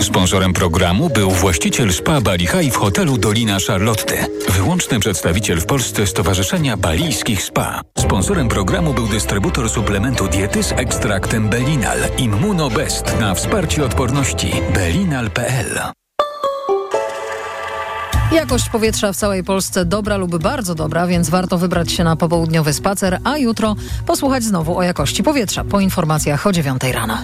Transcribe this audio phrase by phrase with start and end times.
[0.00, 4.26] Sponsorem programu był właściciel spa Bali High w hotelu Dolina Charlotte.
[4.48, 7.80] Wyłączny przedstawiciel w Polsce Stowarzyszenia Balijskich Spa.
[7.98, 15.80] Sponsorem programu był dystrybutor suplementu diety z ekstraktem Belinal Immunobest na wsparcie odporności belinal.pl.
[18.32, 22.72] Jakość powietrza w całej Polsce dobra lub bardzo dobra, więc warto wybrać się na popołudniowy
[22.72, 23.76] spacer, a jutro
[24.06, 27.18] posłuchać znowu o jakości powietrza po informacjach o 9 rano.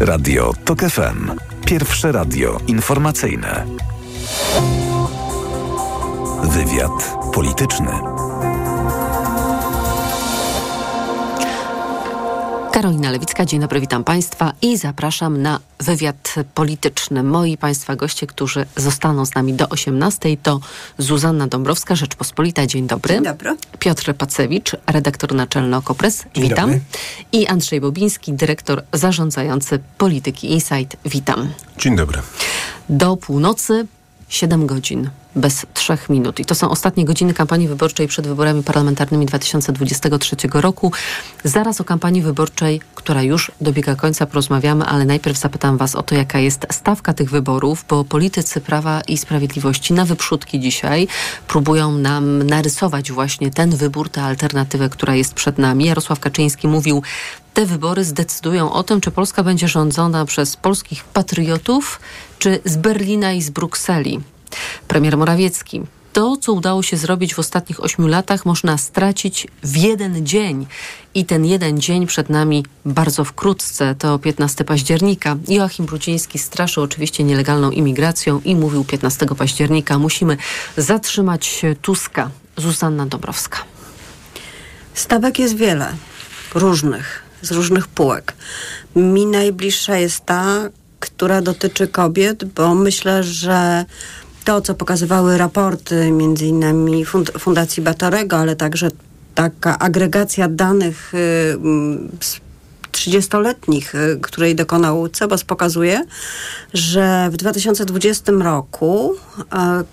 [0.00, 1.53] Radio TOK FM.
[1.66, 3.66] Pierwsze radio informacyjne.
[6.42, 8.13] Wywiad polityczny.
[12.74, 17.22] Karolina Lewicka, dzień dobry, witam Państwa i zapraszam na wywiad polityczny.
[17.22, 20.60] Moi Państwa goście, którzy zostaną z nami do 18 to
[20.98, 23.14] Zuzanna Dąbrowska, Rzeczpospolita, dzień dobry.
[23.14, 23.56] Dzień dobry.
[23.78, 26.70] Piotr Pacewicz, redaktor naczelny Okopres, dzień witam.
[26.70, 26.80] Dobry.
[27.32, 31.48] I Andrzej Bobiński, dyrektor zarządzający Polityki Insight, witam.
[31.78, 32.22] Dzień dobry.
[32.88, 33.86] Do północy
[34.28, 36.40] 7 godzin bez trzech minut.
[36.40, 40.92] I to są ostatnie godziny kampanii wyborczej przed wyborami parlamentarnymi 2023 roku.
[41.44, 46.14] Zaraz o kampanii wyborczej, która już dobiega końca, porozmawiamy, ale najpierw zapytam Was o to,
[46.14, 51.08] jaka jest stawka tych wyborów, bo politycy Prawa i Sprawiedliwości na wyprzódki dzisiaj
[51.48, 55.84] próbują nam narysować właśnie ten wybór, tę alternatywę, która jest przed nami.
[55.84, 57.02] Jarosław Kaczyński mówił,
[57.54, 62.00] te wybory zdecydują o tym, czy Polska będzie rządzona przez polskich patriotów,
[62.38, 64.20] czy z Berlina i z Brukseli.
[64.88, 65.82] Premier Morawiecki.
[66.12, 70.66] To, co udało się zrobić w ostatnich ośmiu latach, można stracić w jeden dzień.
[71.14, 75.36] I ten jeden dzień przed nami bardzo wkrótce, to 15 października.
[75.48, 80.36] Joachim Brudziński straszył oczywiście nielegalną imigracją i mówił 15 października musimy
[80.76, 82.30] zatrzymać Tuska.
[82.56, 83.58] Zuzanna Dobrowska.
[84.94, 85.92] Stawek jest wiele,
[86.54, 88.34] różnych, z różnych półek.
[88.96, 90.68] Mi najbliższa jest ta,
[91.00, 93.84] która dotyczy kobiet, bo myślę, że
[94.44, 98.88] to, co pokazywały raporty między innymi fund Fundacji Batorego, ale także
[99.34, 101.12] taka agregacja danych
[102.20, 102.40] z
[102.92, 106.04] 30-letnich, której dokonał CEBOS, pokazuje,
[106.74, 109.14] że w 2020 roku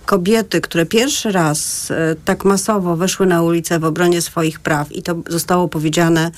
[0.06, 1.90] kobiety, które pierwszy raz
[2.26, 6.32] tak masowo wyszły na ulicę w obronie swoich praw i to zostało powiedziane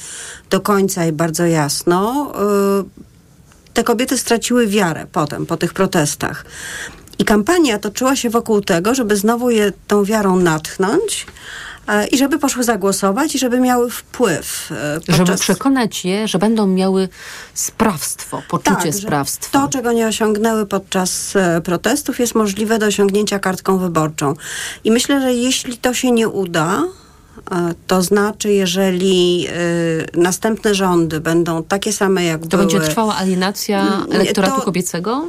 [0.50, 2.31] do końca i bardzo jasno,
[3.73, 6.46] te kobiety straciły wiarę potem, po tych protestach.
[7.19, 11.25] I kampania toczyła się wokół tego, żeby znowu je tą wiarą natchnąć
[11.88, 14.69] e, i żeby poszły zagłosować i żeby miały wpływ.
[14.72, 15.16] e, Podczas...
[15.18, 17.09] Żeby przekonać je, że będą miały
[17.53, 19.59] sprawstwo, poczucie tak, sprawstwa.
[19.62, 24.34] To, czego nie osiągnęły podczas e, protestów, jest możliwe do osiągnięcia kartką wyborczą.
[24.84, 26.84] I myślę, że jeśli to się nie uda,
[27.88, 29.47] to znaczy, jeżeli
[30.13, 32.62] następne rządy będą takie same jak To były...
[32.63, 35.28] będzie trwała alienacja Mm, elektoratu to- kobiecego?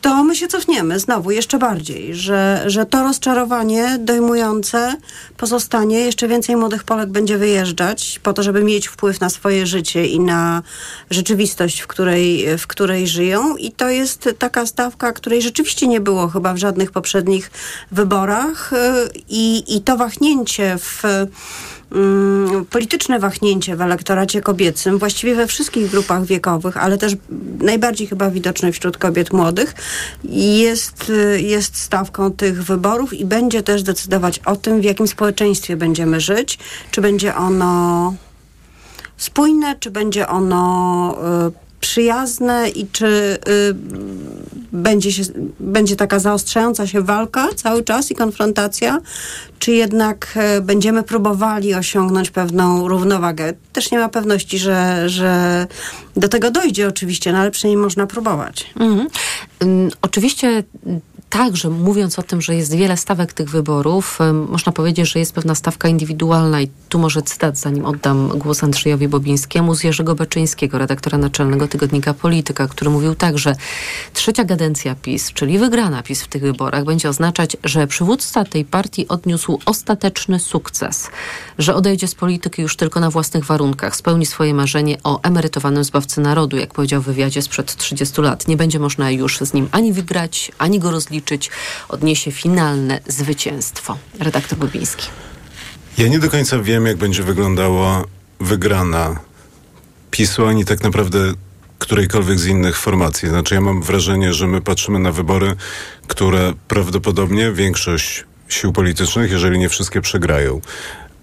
[0.00, 4.96] To my się cofniemy znowu jeszcze bardziej, że, że to rozczarowanie dojmujące
[5.36, 6.00] pozostanie.
[6.00, 10.20] Jeszcze więcej młodych Polek będzie wyjeżdżać po to, żeby mieć wpływ na swoje życie i
[10.20, 10.62] na
[11.10, 13.56] rzeczywistość, w której, w której żyją.
[13.56, 17.50] I to jest taka stawka, której rzeczywiście nie było chyba w żadnych poprzednich
[17.92, 18.72] wyborach.
[18.72, 18.76] Y,
[19.28, 21.02] I, i to wahnięcie w
[21.92, 27.16] mm, polityczne wahnięcie w elektoracie kobiecym, właściwie we wszystkich grupach wiekowych, ale też
[27.60, 29.74] najbardziej chyba widoczne wśród kobiet młodych,
[30.24, 35.76] jest, y, jest stawką tych wyborów i będzie też decydować o tym, w jakim społeczeństwie
[35.76, 36.58] będziemy żyć,
[36.90, 38.14] czy będzie ono
[39.16, 41.16] spójne, czy będzie ono
[41.48, 43.74] y, przyjazne i czy y,
[44.72, 45.22] będzie, się,
[45.60, 49.00] będzie taka zaostrzająca się walka cały czas i konfrontacja,
[49.58, 53.52] czy jednak y, będziemy próbowali osiągnąć pewną równowagę.
[53.72, 55.66] Też nie ma pewności, że, że
[56.16, 58.70] do tego dojdzie oczywiście, no ale przynajmniej można próbować.
[58.80, 59.08] Mhm.
[60.02, 60.62] Oczywiście
[61.30, 64.18] także mówiąc o tym, że jest wiele stawek tych wyborów,
[64.48, 69.08] można powiedzieć, że jest pewna stawka indywidualna i tu może cytat, zanim oddam głos Andrzejowi
[69.08, 73.56] Bobińskiemu z Jerzego Beczyńskiego, redaktora naczelnego tygodnika Polityka, który mówił tak, że
[74.14, 79.08] trzecia kadencja PiS, czyli wygrana PiS w tych wyborach, będzie oznaczać, że przywódca tej partii
[79.08, 81.10] odniósł ostateczny sukces,
[81.58, 86.20] że odejdzie z polityki już tylko na własnych warunkach, spełni swoje marzenie o emerytowanym zbawcy
[86.20, 88.48] narodu, jak powiedział w wywiadzie sprzed 30 lat.
[88.48, 91.19] Nie będzie można już z nim ani wygrać, ani go rozliczyć.
[91.88, 93.96] Odniesie finalne zwycięstwo.
[94.18, 95.06] Redaktor Bobiński.
[95.98, 98.04] Ja nie do końca wiem, jak będzie wyglądała
[98.40, 99.20] wygrana
[100.10, 101.32] PiSu, ani tak naprawdę
[101.78, 103.28] którejkolwiek z innych formacji.
[103.28, 105.56] Znaczy, ja mam wrażenie, że my patrzymy na wybory,
[106.06, 110.60] które prawdopodobnie większość sił politycznych, jeżeli nie wszystkie, przegrają.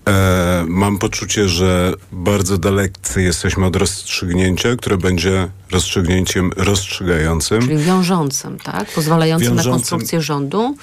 [0.08, 7.62] E, mam poczucie, że bardzo dalecy jesteśmy od rozstrzygnięcia, które będzie rozstrzygnięciem rozstrzygającym.
[7.62, 8.92] Czyli wiążącym, tak?
[8.92, 9.72] Pozwalającym Wiążącym.
[9.72, 10.76] na konstrukcję rządu.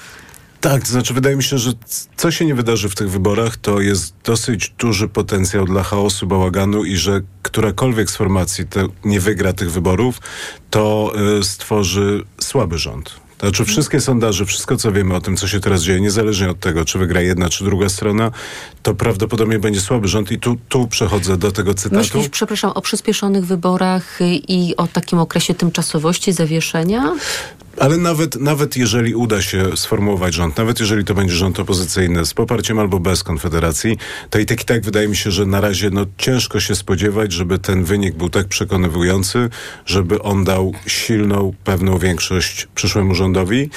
[0.61, 1.73] Tak, to znaczy wydaje mi się, że
[2.17, 6.85] co się nie wydarzy w tych wyborach, to jest dosyć duży potencjał dla chaosu, bałaganu
[6.85, 8.65] i że którakolwiek z formacji
[9.05, 10.21] nie wygra tych wyborów,
[10.71, 13.24] to y, stworzy słaby rząd.
[13.39, 16.61] To Znaczy wszystkie sondaże, wszystko co wiemy o tym, co się teraz dzieje, niezależnie od
[16.61, 18.31] tego, czy wygra jedna, czy druga strona,
[18.83, 21.97] to prawdopodobnie będzie słaby rząd i tu, tu przechodzę do tego cytatu.
[21.97, 27.15] Myślisz, przepraszam, o przyspieszonych wyborach i o takim okresie tymczasowości, zawieszenia?
[27.81, 32.35] Ale nawet, nawet jeżeli uda się sformułować rząd, nawet jeżeli to będzie rząd opozycyjny z
[32.35, 33.99] poparciem albo bez Konfederacji,
[34.31, 37.33] to i tak i tak wydaje mi się, że na razie no, ciężko się spodziewać,
[37.33, 39.51] żeby ten wynik był tak przekonywujący,
[39.87, 43.71] żeby on dał silną, pewną większość przyszłemu rządowi.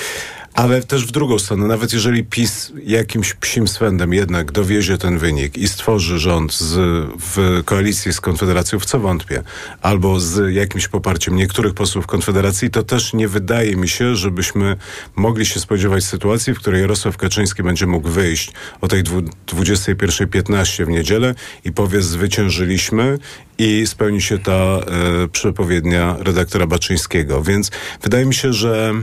[0.57, 5.57] Ale też w drugą stronę, nawet jeżeli PiS jakimś psim swędem jednak dowiezie ten wynik
[5.57, 6.75] i stworzy rząd z,
[7.19, 9.43] w koalicji z Konfederacją, w co wątpię,
[9.81, 14.75] albo z jakimś poparciem niektórych posłów Konfederacji, to też nie wydaje mi się, żebyśmy
[15.15, 18.51] mogli się spodziewać sytuacji, w której Jarosław Kaczyński będzie mógł wyjść
[18.81, 23.19] o tej dwu- 21.15 w niedzielę i powie zwyciężyliśmy
[23.57, 24.81] i spełni się ta e,
[25.31, 27.43] przepowiednia redaktora Baczyńskiego.
[27.43, 27.71] Więc
[28.03, 28.93] wydaje mi się, że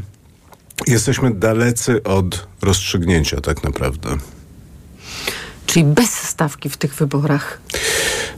[0.87, 4.09] Jesteśmy dalecy od rozstrzygnięcia tak naprawdę.
[5.67, 7.61] Czyli bez stawki w tych wyborach.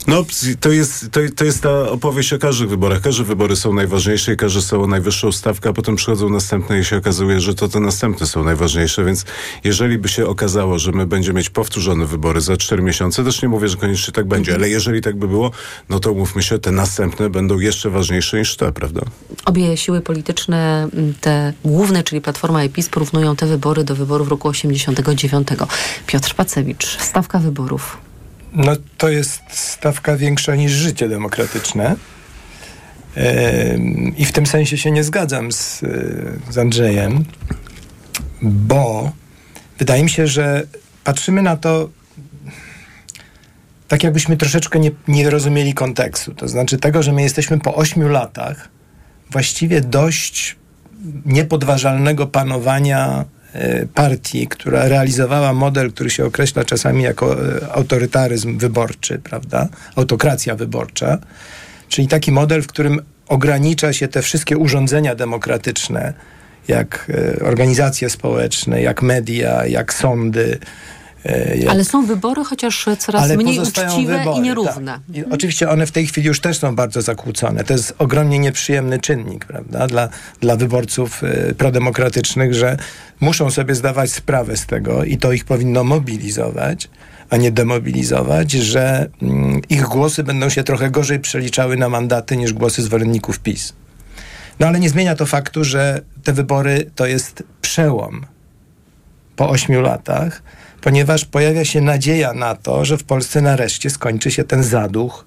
[0.07, 0.25] No,
[0.59, 3.01] to jest, to, to jest ta opowieść o każdych wyborach.
[3.01, 6.97] Każde wybory są najważniejsze i każde są najwyższą stawkę, a potem przychodzą następne i się
[6.97, 9.25] okazuje, że to te następne są najważniejsze, więc
[9.63, 13.49] jeżeli by się okazało, że my będziemy mieć powtórzone wybory za cztery miesiące, też nie
[13.49, 15.51] mówię, że koniecznie tak będzie, ale jeżeli tak by było,
[15.89, 19.01] no to umówmy się, te następne będą jeszcze ważniejsze niż te, prawda?
[19.45, 20.87] Obie siły polityczne,
[21.21, 25.47] te główne, czyli Platforma i PiS, porównują te wybory do wyborów roku 89.
[26.07, 27.86] Piotr Pacewicz, stawka wyborów.
[28.57, 31.95] No to jest stawka większa niż życie demokratyczne.
[33.15, 37.25] Em, I w tym sensie się nie zgadzam z, y, z Andrzejem,
[38.41, 39.11] bo
[39.79, 40.63] wydaje mi się, że
[41.03, 41.89] patrzymy na to
[43.87, 46.33] tak, jakbyśmy troszeczkę nie, nie rozumieli kontekstu.
[46.33, 48.69] To znaczy tego, że my jesteśmy po ośmiu latach
[49.31, 50.55] właściwie dość
[51.25, 53.36] niepodważalnego panowania e,
[53.93, 59.67] partii, która realizowała model, który się określa czasami jako e, autorytaryzm wyborczy, prawda?
[59.95, 61.17] Autokracja wyborcza.
[61.89, 66.13] Czyli taki model, w którym ogranicza się te wszystkie urządzenia demokratyczne,
[66.67, 70.59] jak e, organizacje społeczne, jak media, jak sądy.
[71.27, 74.99] E, jak Ale są wybory, chociaż coraz ale mniej uczciwe wybory, i nierówne.
[75.07, 75.17] Tak.
[75.17, 77.63] I oczywiście one w tej chwili już też są bardzo zakłócone.
[77.63, 80.09] To jest ogromnie nieprzyjemny czynnik, prawda, dla,
[80.41, 82.77] dla wyborców y, prodemokratycznych, że
[83.19, 86.89] muszą sobie zdawać sprawę z tego i to ich powinno mobilizować,
[87.29, 92.53] a nie demobilizować, że mm, ich głosy będą się trochę gorzej przeliczały na mandaty niż
[92.53, 93.73] głosy zwolenników PiS.
[94.59, 98.25] No ale nie zmienia to faktu, że te wybory to jest przełom
[99.35, 100.41] po ośmiu latach,
[100.81, 105.25] ponieważ pojawia się nadzieja na to, że w Polsce nareszcie skończy się ten zaduch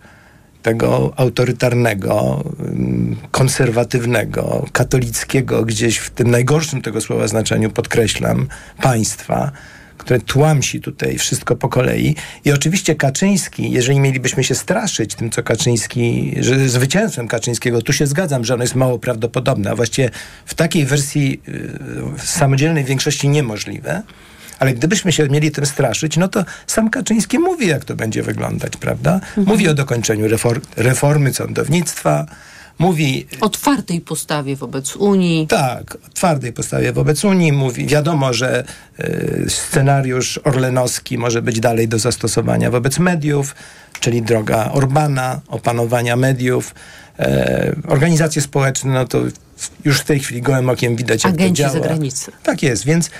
[0.63, 8.49] tego autorytarnego, ym, konserwatywnego, katolickiego, gdzieś w tym najgorszym tego słowa znaczeniu, podkreślam,
[8.83, 9.53] państwa,
[9.99, 12.17] które tłamsi tutaj wszystko po kolei.
[12.45, 18.07] I oczywiście Kaczyński, jeżeli mielibyśmy się straszyć tym, co Kaczyński, że zwycięstwem Kaczyńskiego, tu się
[18.07, 20.11] zgadzam, że ono jest mało prawdopodobne, a właściwie
[20.47, 24.03] w takiej wersji y, samodzielnej większości niemożliwe.
[24.61, 28.77] Ale gdybyśmy się mieli tym straszyć, no to sam Kaczyński mówi, jak to będzie wyglądać,
[28.77, 29.21] prawda?
[29.37, 32.27] Mówi o dokończeniu refor- reformy sądownictwa,
[32.79, 35.47] mówi O twardej postawie wobec Unii.
[35.47, 37.53] tak, o twardej postawie wobec Unii.
[37.53, 38.65] Mówi, wiadomo, że
[39.01, 43.55] y, scenariusz orlenowski może być dalej do zastosowania wobec mediów,
[44.01, 46.75] czyli droga Orbana, opanowania mediów.
[47.19, 49.19] E, organizacje społeczne, no to
[49.85, 51.73] już w tej chwili gołym okiem widać, jak Agenci to działa.
[51.83, 52.33] zagranicy.
[52.43, 53.11] Tak jest, więc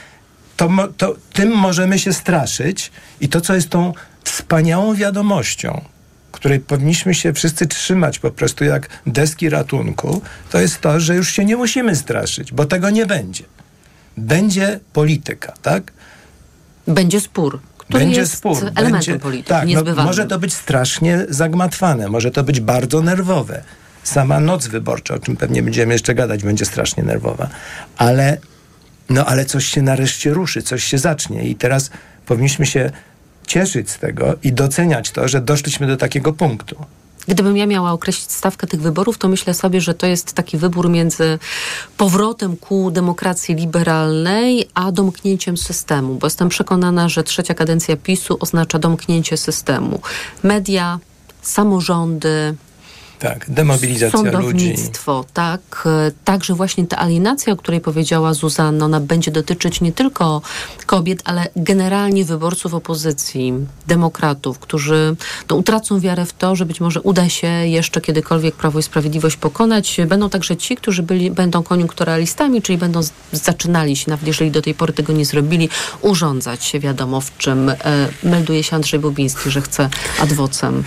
[0.61, 2.91] to, to, tym możemy się straszyć
[3.21, 3.93] i to, co jest tą
[4.25, 5.85] wspaniałą wiadomością,
[6.33, 11.33] której powinniśmy się wszyscy trzymać po prostu jak deski ratunku, to jest to, że już
[11.33, 13.45] się nie musimy straszyć, bo tego nie będzie.
[14.17, 15.93] Będzie polityka, tak?
[16.87, 18.57] Będzie spór, który będzie jest spór.
[18.57, 23.63] elementem będzie, polityki, tak, no, może to być strasznie zagmatwane, może to być bardzo nerwowe.
[24.03, 27.49] Sama noc wyborcza, o czym pewnie będziemy jeszcze gadać, będzie strasznie nerwowa.
[27.97, 28.39] Ale,
[29.11, 31.91] no, ale coś się nareszcie ruszy, coś się zacznie i teraz
[32.27, 32.91] powinniśmy się
[33.47, 36.77] cieszyć z tego i doceniać to, że doszliśmy do takiego punktu.
[37.29, 40.91] Gdybym ja miała określić stawkę tych wyborów, to myślę sobie, że to jest taki wybór
[40.91, 41.39] między
[41.97, 48.79] powrotem ku demokracji liberalnej, a domknięciem systemu, bo jestem przekonana, że trzecia kadencja PiSu oznacza
[48.79, 50.01] domknięcie systemu.
[50.43, 50.99] Media,
[51.43, 52.55] samorządy,
[53.21, 55.29] tak, demobilizacja Sądownictwo, ludzi.
[55.35, 55.89] tak.
[56.25, 60.43] Także właśnie ta alienacja, o której powiedziała Zuzanna, ona będzie dotyczyć nie tylko
[60.87, 63.53] kobiet, ale generalnie wyborców opozycji,
[63.87, 65.17] demokratów, którzy
[65.51, 69.37] no, utracą wiarę w to, że być może uda się jeszcze kiedykolwiek Prawo i Sprawiedliwość
[69.37, 70.01] pokonać.
[70.07, 73.01] Będą także ci, którzy byli, będą koniunkturalistami, czyli będą
[73.33, 75.69] zaczynali się, nawet jeżeli do tej pory tego nie zrobili,
[76.01, 77.69] urządzać się wiadomo w czym.
[77.69, 77.77] E,
[78.23, 79.89] melduje się Andrzej Bobiński, że chce
[80.21, 80.85] adwocem.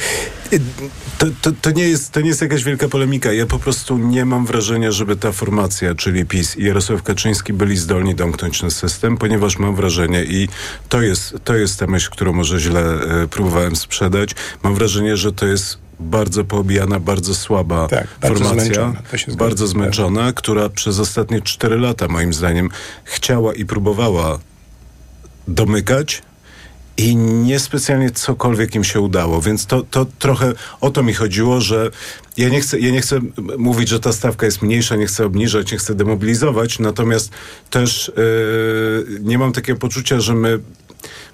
[1.18, 3.34] To, to, to, nie jest, to nie jest jakaś wielka polemika.
[3.34, 7.78] Ja po prostu nie mam wrażenia, żeby ta formacja, czyli PiS i Jarosław Kaczyński byli
[7.78, 10.48] zdolni domknąć ten system, ponieważ mam wrażenie i
[10.90, 14.36] to jest, to jest ta myśl, którą może źle e, próbowałem sprzedać.
[14.64, 20.34] Mam wrażenie, że to jest bardzo poobijana, bardzo słaba tak, bardzo formacja, zmęczona, bardzo zmęczona,
[20.34, 22.70] która przez ostatnie cztery lata moim zdaniem
[23.04, 24.40] chciała i próbowała
[25.48, 26.22] domykać,
[26.98, 31.92] i niespecjalnie cokolwiek im się udało, więc to, to trochę o to mi chodziło, że
[32.38, 33.20] ja nie, chcę, ja nie chcę
[33.58, 37.32] mówić, że ta stawka jest mniejsza, nie chcę obniżać, nie chcę demobilizować, natomiast
[37.70, 40.60] też yy, nie mam takiego poczucia, że my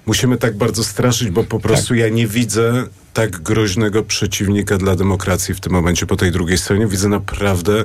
[0.06, 1.98] musimy tak bardzo straszyć, bo po prostu tak.
[1.98, 6.86] ja nie widzę tak groźnego przeciwnika dla demokracji w tym momencie po tej drugiej stronie.
[6.86, 7.84] Widzę naprawdę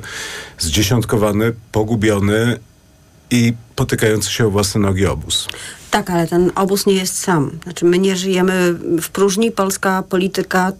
[0.58, 2.58] zdziesiątkowany, pogubiony
[3.30, 5.48] i potykający się o własne nogi obóz.
[5.90, 7.58] Tak, ale ten obóz nie jest sam.
[7.62, 9.52] Znaczy, my nie żyjemy w próżni.
[9.52, 10.72] Polska polityka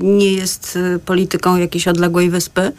[0.00, 2.72] nie jest y, polityką jakiejś odległej wyspy.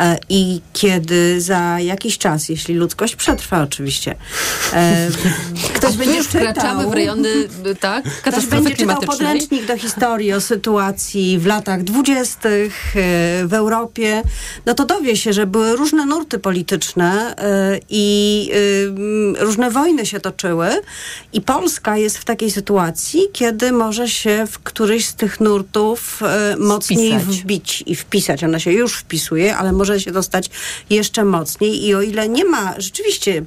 [0.00, 4.14] E, I kiedy za jakiś czas, jeśli ludzkość przetrwa oczywiście,
[4.72, 5.08] e,
[5.76, 6.90] ktoś będzie czytał...
[6.90, 7.48] w rejony,
[7.80, 8.04] tak?
[8.04, 13.00] Ktoś będzie czytał podręcznik do historii o sytuacji w latach dwudziestych e,
[13.46, 14.22] w Europie,
[14.66, 17.34] no to dowie się, że były różne nurty polityczne
[17.90, 18.50] i
[19.38, 20.68] różne wojny się toczyły
[21.32, 26.56] i Polska jest w takiej sytuacji, kiedy może się w któryś z tych nurtów e,
[26.58, 27.36] mocniej Spisać.
[27.42, 28.44] wbić i wpisać.
[28.44, 30.50] Ona się już wpisuje, ale może się dostać
[30.90, 31.86] jeszcze mocniej.
[31.86, 33.44] I o ile nie ma rzeczywiście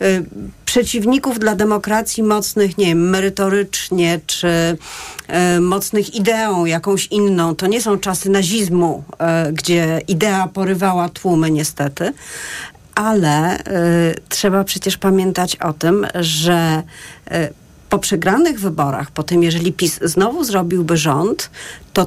[0.00, 0.22] e,
[0.64, 4.76] przeciwników dla demokracji mocnych, nie wiem, merytorycznie, czy
[5.28, 11.50] e, mocnych ideą jakąś inną, to nie są czasy nazizmu, e, gdzie idea porywała tłumy
[11.50, 12.12] niestety,
[12.98, 13.62] ale y,
[14.28, 16.82] trzeba przecież pamiętać o tym, że
[17.32, 17.52] y,
[17.90, 21.50] po przegranych wyborach, po tym, jeżeli PiS znowu zrobiłby rząd,
[21.92, 22.06] to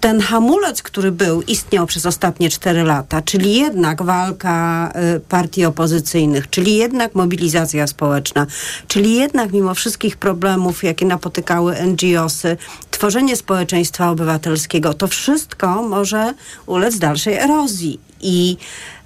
[0.00, 6.50] ten hamulec, który był, istniał przez ostatnie cztery lata, czyli jednak walka y, partii opozycyjnych,
[6.50, 8.46] czyli jednak mobilizacja społeczna,
[8.88, 12.56] czyli jednak mimo wszystkich problemów, jakie napotykały NGOsy,
[12.90, 16.34] tworzenie społeczeństwa obywatelskiego, to wszystko może
[16.66, 18.09] ulec dalszej erozji.
[18.22, 18.56] I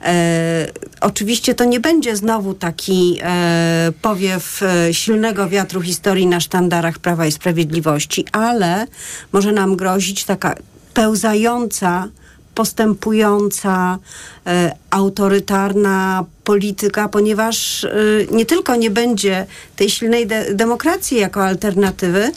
[0.02, 0.66] e,
[1.00, 7.26] oczywiście to nie będzie znowu taki e, powiew e, silnego wiatru historii na sztandarach Prawa
[7.26, 8.86] i Sprawiedliwości, ale
[9.32, 10.54] może nam grozić taka
[10.94, 12.08] pełzająca,
[12.54, 13.98] postępująca,
[14.46, 19.46] e, autorytarna polityka, ponieważ y, nie tylko nie będzie
[19.76, 22.32] tej silnej de demokracji jako alternatywy,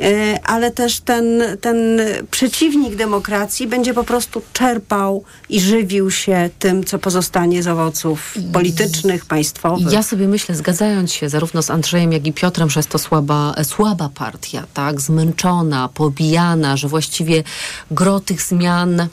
[0.00, 6.84] y, ale też ten, ten przeciwnik demokracji będzie po prostu czerpał i żywił się tym,
[6.84, 9.92] co pozostanie z owoców politycznych, państwowych.
[9.92, 13.54] Ja sobie myślę, zgadzając się zarówno z Andrzejem, jak i Piotrem, że jest to słaba,
[13.64, 17.42] słaba partia, tak, zmęczona, pobijana, że właściwie
[17.90, 19.08] gro tych zmian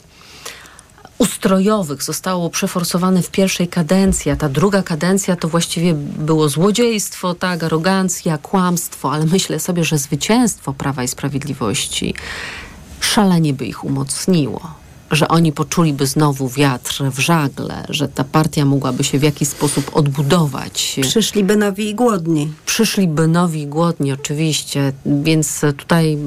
[1.18, 7.62] ustrojowych zostało przeforsowane w pierwszej kadencji, a ta druga kadencja to właściwie było złodziejstwo, tak,
[7.62, 12.14] arogancja, kłamstwo, ale myślę sobie, że zwycięstwo Prawa i Sprawiedliwości
[13.00, 19.04] szalenie by ich umocniło że oni poczuliby znowu wiatr w żagle, że ta partia mogłaby
[19.04, 20.96] się w jakiś sposób odbudować.
[21.02, 22.52] Przyszliby nowi i głodni.
[22.66, 26.18] Przyszliby nowi i głodni, oczywiście, więc tutaj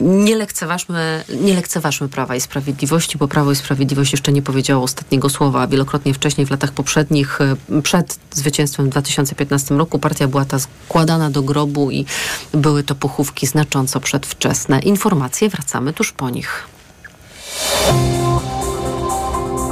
[0.00, 5.30] nie lekceważmy, nie lekceważmy Prawa i Sprawiedliwości, bo Prawo i Sprawiedliwość jeszcze nie powiedziało ostatniego
[5.30, 5.66] słowa.
[5.66, 7.38] Wielokrotnie wcześniej, w latach poprzednich,
[7.82, 12.04] przed zwycięstwem w 2015 roku, partia była ta składana do grobu i
[12.52, 14.78] były to pochówki znacząco przedwczesne.
[14.78, 16.75] Informacje wracamy tuż po nich.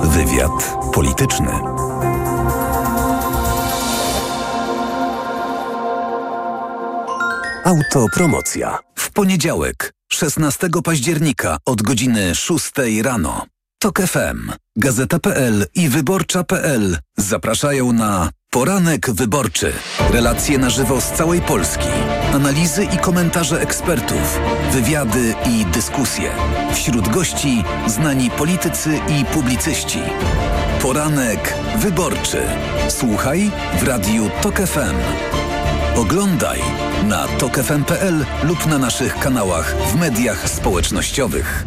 [0.02, 1.61] Wywiad polityczny.
[7.64, 8.78] Autopromocja.
[8.97, 13.47] W poniedziałek, 16 października od godziny 6 rano.
[13.78, 19.73] TOK FM, Gazeta.pl i Wyborcza.pl zapraszają na Poranek wyborczy.
[20.11, 21.88] Relacje na żywo z całej Polski.
[22.32, 24.40] Analizy i komentarze ekspertów.
[24.73, 26.30] Wywiady i dyskusje.
[26.75, 29.99] Wśród gości znani politycy i publicyści.
[30.82, 32.42] Poranek wyborczy.
[32.88, 34.96] Słuchaj w radiu TOK FM.
[35.96, 36.58] Oglądaj
[37.08, 41.66] na tokefm.pl lub na naszych kanałach w mediach społecznościowych.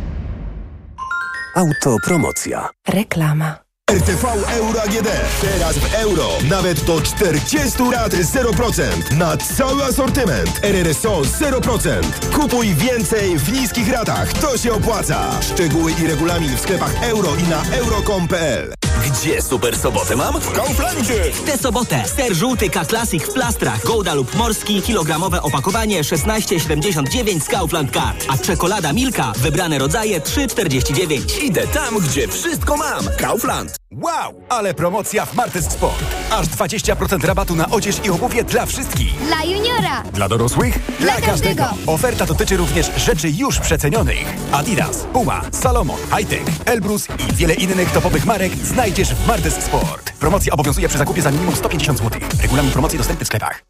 [1.55, 2.69] Autopromocja.
[2.87, 3.66] Reklama.
[3.91, 4.27] RTV
[4.57, 5.07] Euro AGD.
[5.41, 6.29] Teraz w euro.
[6.49, 9.17] Nawet do 40 lat 0%.
[9.17, 10.59] Na cały asortyment.
[10.63, 12.01] RRSO 0%.
[12.35, 14.33] Kupuj więcej w niskich ratach.
[14.33, 15.41] To się opłaca.
[15.41, 18.73] Szczegóły i regulamin w sklepach euro i na euro.com.pl
[19.11, 20.41] gdzie super sobotę mam?
[20.41, 21.23] W Kauflandzie!
[21.45, 27.93] Tę sobotę ser żółty K-Classic w plastrach, Golda lub Morski, kilogramowe opakowanie 16,79 z Kaufland
[27.93, 28.25] Card.
[28.29, 31.43] A czekolada Milka, wybrane rodzaje 3,49.
[31.43, 33.05] Idę tam, gdzie wszystko mam.
[33.17, 33.76] Kaufland.
[33.91, 36.03] Wow, ale promocja w Martes Sport.
[36.31, 39.15] Aż 20% rabatu na odzież i obuwie dla wszystkich.
[39.27, 40.03] Dla juniora.
[40.13, 40.79] Dla dorosłych?
[40.99, 41.63] Dla, dla każdego.
[41.63, 41.91] każdego.
[41.91, 44.35] Oferta dotyczy również rzeczy już przecenionych.
[44.51, 50.11] Adidas, Puma, Salomon, Hightech, Elbrus i wiele innych topowych marek znajdziesz w Martes Sport.
[50.11, 52.21] Promocja obowiązuje przy zakupie za minimum 150 zł.
[52.41, 53.66] Regulamin promocji dostępny w sklepach.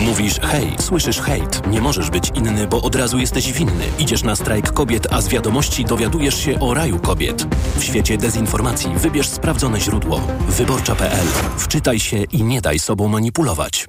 [0.00, 1.66] Mówisz hej, słyszysz hejt.
[1.66, 3.84] Nie możesz być inny, bo od razu jesteś winny.
[3.98, 7.46] Idziesz na strajk kobiet, a z wiadomości dowiadujesz się o raju kobiet.
[7.76, 10.20] W świecie dezinformacji wybierz sprawdzone źródło.
[10.48, 11.26] Wyborcza.pl.
[11.58, 13.88] Wczytaj się i nie daj sobą manipulować.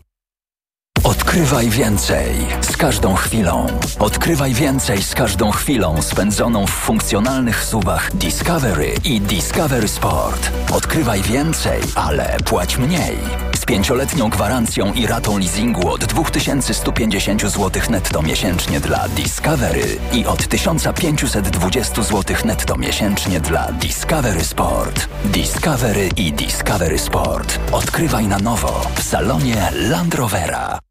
[1.03, 3.67] Odkrywaj więcej z każdą chwilą.
[3.99, 10.51] Odkrywaj więcej z każdą chwilą spędzoną w funkcjonalnych suwach Discovery i Discovery Sport.
[10.71, 13.50] Odkrywaj więcej, ale płać mniej.
[13.61, 20.47] Z pięcioletnią gwarancją i ratą leasingu od 2150 zł netto miesięcznie dla Discovery i od
[20.47, 25.07] 1520 zł netto miesięcznie dla Discovery Sport.
[25.25, 27.59] Discovery i Discovery Sport.
[27.71, 30.90] Odkrywaj na nowo w salonie Land Rovera.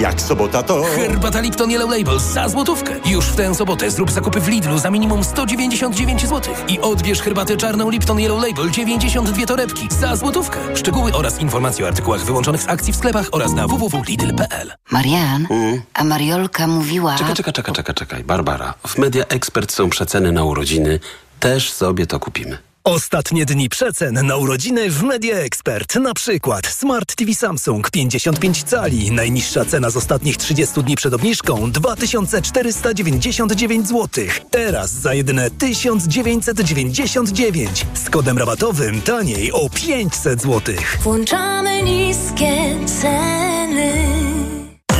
[0.00, 0.82] Jak sobota to...
[0.82, 2.94] Herbata Lipton Yellow Label za złotówkę.
[3.06, 6.54] Już w tę sobotę zrób zakupy w Lidlu za minimum 199 zł.
[6.68, 10.76] I odbierz herbatę czarną Lipton Yellow Label 92 torebki za złotówkę.
[10.76, 14.72] Szczegóły oraz informacje o artykułach wyłączonych z akcji w sklepach oraz na www.lidl.pl.
[14.90, 15.82] Marian, mm.
[15.94, 17.16] a Mariolka mówiła...
[17.16, 18.24] Czekaj, czekaj, czekaj, czekaj, czekaj.
[18.24, 21.00] Barbara, w Media Expert są przeceny na urodziny.
[21.40, 22.58] Też sobie to kupimy.
[22.86, 25.96] Ostatnie dni przecen na urodziny w Media Expert.
[25.96, 29.12] Na przykład Smart TV Samsung 55 cali.
[29.12, 34.08] Najniższa cena z ostatnich 30 dni przed obniżką 2499 zł.
[34.50, 37.86] Teraz za jedyne 1999.
[37.94, 40.74] Z kodem rabatowym taniej o 500 zł.
[41.02, 44.23] Włączamy niskie ceny.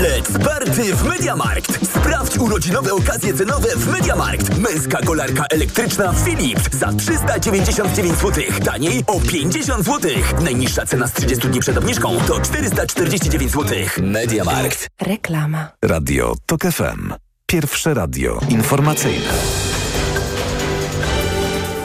[0.05, 1.87] Let's party w Mediamarkt!
[1.87, 4.59] Sprawdź urodzinowe okazje cenowe w Mediamarkt.
[4.59, 8.45] Męska kolarka elektryczna Philips za 399 zł.
[8.65, 10.11] Taniej o 50 zł.
[10.41, 13.79] Najniższa cena z 30 dni przed obniżką to 449 zł.
[14.03, 14.89] Mediamarkt.
[15.03, 15.69] Reklama.
[15.83, 17.13] Radio TOK FM.
[17.47, 19.33] Pierwsze radio informacyjne.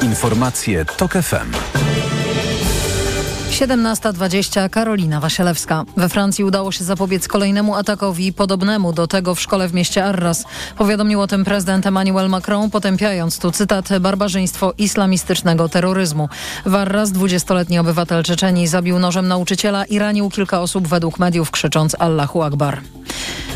[0.01, 1.51] Informacje TOK FM.
[3.49, 5.85] 17.20 Karolina Wasielewska.
[5.97, 10.45] We Francji udało się zapobiec kolejnemu atakowi podobnemu do tego w szkole w mieście Arras.
[10.77, 16.29] Powiadomił o tym prezydent Emmanuel Macron, potępiając tu cytat barbarzyństwo islamistycznego terroryzmu.
[16.65, 21.95] W Arras 20-letni obywatel Czeczenii zabił nożem nauczyciela i ranił kilka osób według mediów krzycząc
[21.99, 22.81] Allahu Akbar.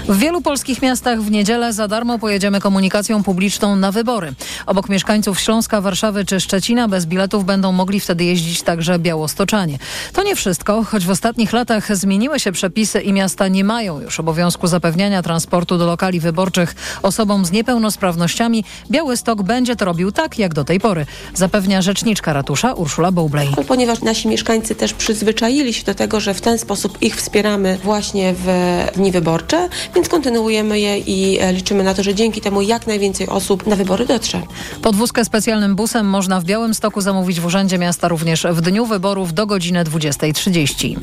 [0.08, 4.34] W wielu polskich miastach w niedzielę za darmo pojedziemy komunikacją publiczną na wybory.
[4.66, 9.78] Obok mieszkańców Śląska, Warszawy czy Szczecina bez biletów będą mogli wtedy jeździć także białostoczanie.
[10.14, 14.20] To nie wszystko, choć w ostatnich latach zmieniły się przepisy i miasta nie mają już
[14.20, 18.64] obowiązku zapewniania transportu do lokali wyborczych osobom z niepełnosprawnościami.
[18.92, 23.48] Białystok będzie to robił tak, jak do tej pory, zapewnia rzeczniczka ratusza Urszula Bowley.
[23.68, 28.34] Ponieważ nasi mieszkańcy też przyzwyczaili się do tego, że w ten sposób ich wspieramy właśnie
[28.38, 28.48] w
[28.96, 33.28] dni wyborcze, więc kontynuujemy je i e, liczymy na to, że dzięki temu jak najwięcej
[33.28, 34.42] osób na wybory dotrze.
[34.82, 39.46] Podwózkę specjalnym busem można w Białymstoku zamówić w Urzędzie Miasta również w dniu wyborów do
[39.46, 40.98] godziny 20.30.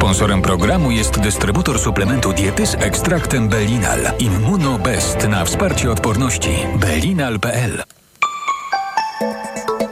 [0.00, 3.98] Sponsorem programu jest dystrybutor suplementu diety z ekstraktem Belinal.
[4.18, 6.50] Immunobest na wsparcie odporności.
[6.76, 7.82] Belinal.pl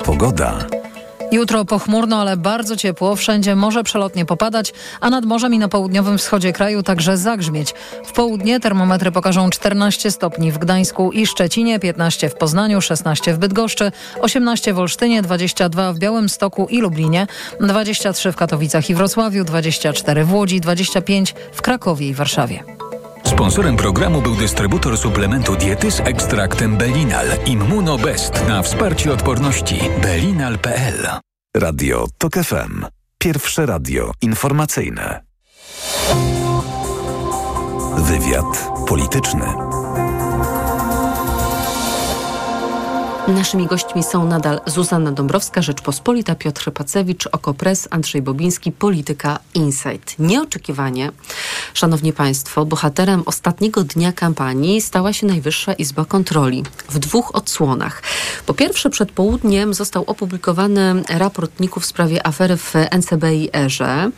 [0.04, 0.77] Pogoda.
[1.32, 3.16] Jutro pochmurno, ale bardzo ciepło.
[3.16, 7.74] Wszędzie może przelotnie popadać, a nad morzem i na południowym wschodzie kraju także zagrzmieć.
[8.04, 13.38] W południe termometry pokażą 14 stopni w Gdańsku i Szczecinie, 15 w Poznaniu, 16 w
[13.38, 17.26] Bydgoszczy, 18 w Olsztynie, 22 w Białymstoku i Lublinie,
[17.60, 22.87] 23 w Katowicach i Wrocławiu, 24 w Łodzi, 25 w Krakowie i Warszawie.
[23.28, 27.26] Sponsorem programu był dystrybutor suplementu diety z ekstraktem Belinal.
[27.46, 29.80] Immunobest na wsparcie odporności.
[30.02, 31.08] Belinal.pl
[31.56, 32.86] Radio TOK FM.
[33.18, 35.24] Pierwsze radio informacyjne.
[37.96, 39.77] Wywiad polityczny.
[43.34, 50.18] Naszymi gośćmi są nadal Zuzanna Dąbrowska, Rzeczpospolita, Piotr Pacewicz, Okopres, Andrzej Bobiński, Polityka Insight.
[50.18, 51.10] Nieoczekiwanie,
[51.74, 58.02] szanowni państwo, bohaterem ostatniego dnia kampanii stała się Najwyższa Izba Kontroli w dwóch odsłonach.
[58.46, 64.10] Po pierwsze, przed południem został opublikowany raport NIK w sprawie afery w NCBIR-ze,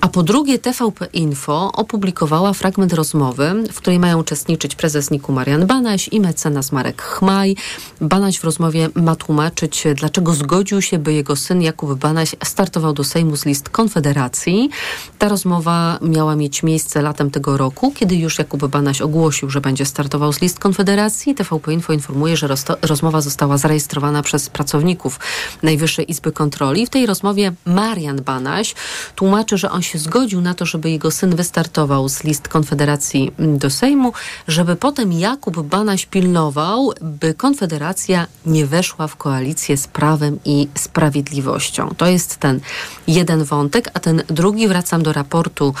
[0.00, 5.66] a po drugie TVP Info opublikowała fragment rozmowy, w której mają uczestniczyć prezes NIK Marian
[5.66, 7.56] Banaś i mecenas Marek Chmaj.
[8.00, 13.04] Banaś w rozmowie ma tłumaczyć, dlaczego zgodził się, by jego syn Jakub Banaś startował do
[13.04, 14.70] Sejmu z list Konfederacji.
[15.18, 19.86] Ta rozmowa miała mieć miejsce latem tego roku, kiedy już Jakub Banaś ogłosił, że będzie
[19.86, 21.34] startował z list Konfederacji.
[21.34, 22.48] TVP Info informuje, że
[22.82, 25.20] rozmowa została zarejestrowana przez pracowników
[25.62, 26.86] Najwyższej Izby Kontroli.
[26.86, 28.74] W tej rozmowie Marian Banaś
[29.16, 33.70] tłumaczy, że on się zgodził na to, żeby jego syn wystartował z list Konfederacji do
[33.70, 34.12] Sejmu,
[34.48, 41.94] żeby potem Jakub Banaś pilnował, by Konfederacja nie weszła w koalicję z prawem i sprawiedliwością.
[41.96, 42.60] To jest ten
[43.06, 45.74] jeden wątek, a ten drugi, wracam do raportu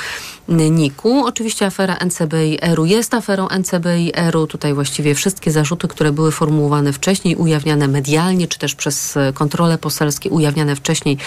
[0.48, 1.24] NIK-u.
[1.26, 4.46] Oczywiście afera NCBIR-u jest aferą NCBIR-u.
[4.46, 10.30] Tutaj właściwie wszystkie zarzuty, które były formułowane wcześniej, ujawniane medialnie, czy też przez kontrole poselskie,
[10.30, 11.18] ujawniane wcześniej,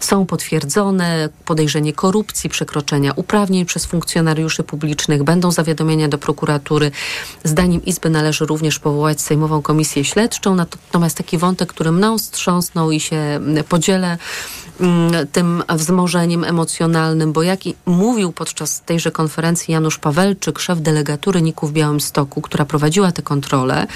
[0.00, 1.28] są potwierdzone.
[1.44, 6.90] Podejrzenie korupcji, przekroczenia uprawnień przez funkcjonariuszy publicznych, będą zawiadomienia do prokuratury.
[7.44, 10.54] Zdaniem Izby należy również powołać Sejmową Komisję Śledczą.
[10.54, 14.18] Natomiast taki wątek, który mną wstrząsnął i się podzielę
[15.32, 21.72] tym wzmożeniem emocjonalnym, bo jak mówił podczas tejże konferencji Janusz Pawelczyk, szef delegatury NIK-u w
[21.72, 23.86] Białymstoku, która prowadziła te kontrole,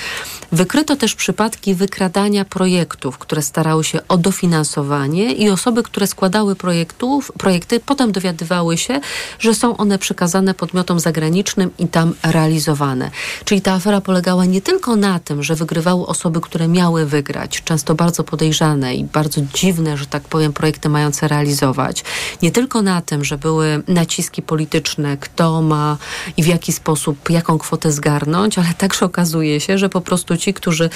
[0.52, 7.32] wykryto też przypadki wykradania projektów, które starały się o dofinansowanie i osoby, które składały projektów,
[7.38, 9.00] projekty, potem dowiadywały się,
[9.38, 13.10] że są one przekazane podmiotom zagranicznym i tam realizowane.
[13.44, 17.94] Czyli ta afera polegała nie tylko na tym, że wygrywały osoby, które miały wygrać, często
[17.94, 22.04] bardzo podejrzane i bardzo dziwne, że tak powiem, projekty mające realizować.
[22.42, 25.96] Nie tylko na tym, że były naciski polityczne, kto ma
[26.36, 30.54] i w jaki sposób, jaką kwotę zgarnąć, ale także okazuje się, że po prostu ci,
[30.54, 30.90] którzy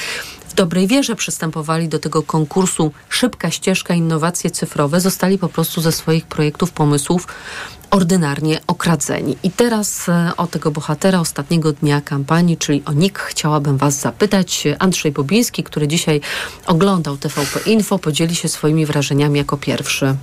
[0.49, 5.93] w dobrej wierze przystępowali do tego konkursu Szybka ścieżka innowacje cyfrowe, zostali po prostu ze
[5.93, 7.27] swoich projektów, pomysłów
[7.95, 9.37] ordynarnie okradzeni.
[9.43, 14.65] I teraz e, o tego bohatera ostatniego dnia kampanii, czyli o NIK, chciałabym Was zapytać.
[14.79, 16.21] Andrzej Bobiński, który dzisiaj
[16.67, 20.17] oglądał TVP Info, podzieli się swoimi wrażeniami jako pierwszy.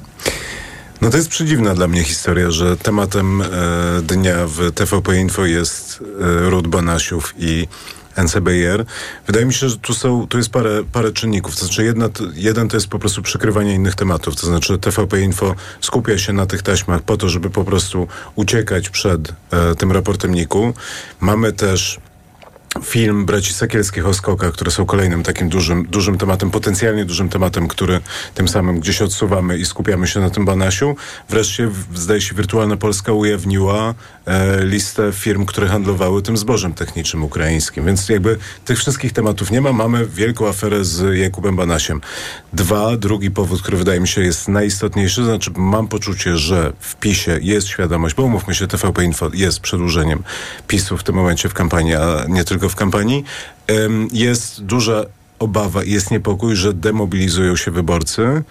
[1.02, 3.46] No to jest przedziwna dla mnie historia, że tematem e,
[4.04, 6.04] dnia w TVP Info jest
[6.64, 7.68] e, Banasiów i
[8.16, 8.86] NCBR.
[9.28, 11.56] Wydaje mi się, że tu, są, tu jest parę, parę czynników.
[11.56, 14.36] To znaczy jedna, jeden to jest po prostu przykrywanie innych tematów.
[14.36, 18.90] To znaczy TVP Info skupia się na tych taśmach po to, żeby po prostu uciekać
[18.90, 20.74] przed e, tym raportem NIK-u.
[21.20, 22.00] Mamy też
[22.84, 27.68] film braci Sekielskich o skokach, które są kolejnym takim dużym, dużym tematem, potencjalnie dużym tematem,
[27.68, 28.00] który
[28.36, 30.96] tym samym gdzieś odsuwamy i skupiamy się na tym Banasiu.
[31.30, 33.94] Wreszcie, zdaje się, Wirtualna Polska ujawniła
[34.26, 37.86] e, listę firm, które handlowały tym zbożem technicznym ukraińskim.
[37.86, 39.74] Więc jakby tych wszystkich tematów nie ma.
[39.74, 42.02] Mamy wielką aferę z Jakubem Banasiem.
[42.54, 47.40] Dwa, drugi powód, który wydaje mi się jest najistotniejszy, znaczy mam poczucie, że w PiSie
[47.42, 50.24] jest świadomość, bo umówmy się, TVP Info jest przedłużeniem
[50.68, 53.24] PiSu w tym momencie w kampanii, a nie tylko w kampanii,
[54.12, 55.06] jest duża
[55.42, 58.44] obawa jest niepokój, że demobilizują się wyborcy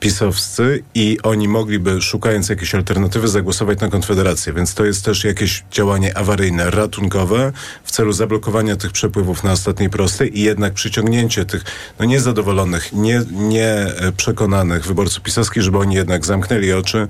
[0.00, 4.52] pisowscy i oni mogliby, szukając jakiejś alternatywy, zagłosować na Konfederację.
[4.52, 7.52] Więc to jest też jakieś działanie awaryjne, ratunkowe
[7.84, 11.64] w celu zablokowania tych przepływów na ostatniej prostej i jednak przyciągnięcie tych
[11.98, 17.08] no, niezadowolonych, nie, nie przekonanych wyborców pisowskich, żeby oni jednak zamknęli oczy,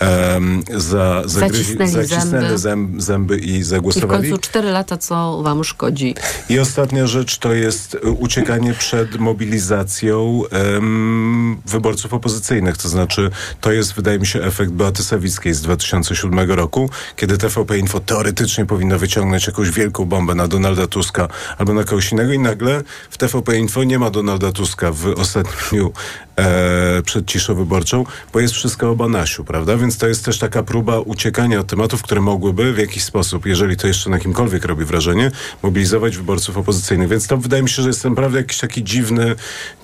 [0.00, 3.02] um, za, zacisnęli, zacisnęli zęby.
[3.02, 4.24] zęby i zagłosowali.
[4.24, 6.14] I w końcu cztery lata, co wam szkodzi?
[6.48, 10.42] I ostatnia rzecz to jest uciekanie przed mobilizacją
[10.74, 12.76] um, wyborców opozycyjnych.
[12.76, 13.30] To znaczy,
[13.60, 18.66] to jest, wydaje mi się, efekt Beaty Sawickiej z 2007 roku, kiedy TVP Info teoretycznie
[18.66, 21.28] powinno wyciągnąć jakąś wielką bombę na Donalda Tuska
[21.58, 25.56] albo na kogoś innego i nagle w TVP Info nie ma Donalda Tuska w ostatnim
[25.70, 25.92] dniu
[26.36, 29.76] e, przed ciszą wyborczą, bo jest wszystko o Banasiu, prawda?
[29.76, 33.76] Więc to jest też taka próba uciekania od tematów, które mogłyby w jakiś sposób, jeżeli
[33.76, 35.30] to jeszcze na kimkolwiek robi wrażenie,
[35.62, 37.08] mobilizować wyborców opozycyjnych.
[37.08, 39.34] Więc to wydaje mi się, że jest naprawdę jakiś taki dziwny,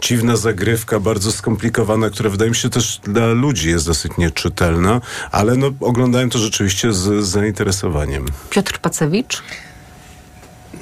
[0.01, 5.57] dziwna zagrywka, bardzo skomplikowana, która wydaje mi się też dla ludzi jest dosyć nieczytelna, ale
[5.57, 8.27] no, oglądałem to rzeczywiście z, z zainteresowaniem.
[8.51, 9.43] Piotr Pacewicz?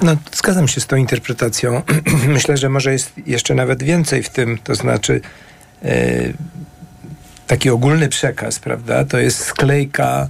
[0.01, 1.81] No, zgadzam się z tą interpretacją.
[2.27, 5.21] Myślę, że może jest jeszcze nawet więcej w tym, to znaczy
[7.51, 9.05] taki ogólny przekaz, prawda?
[9.05, 10.27] To jest sklejka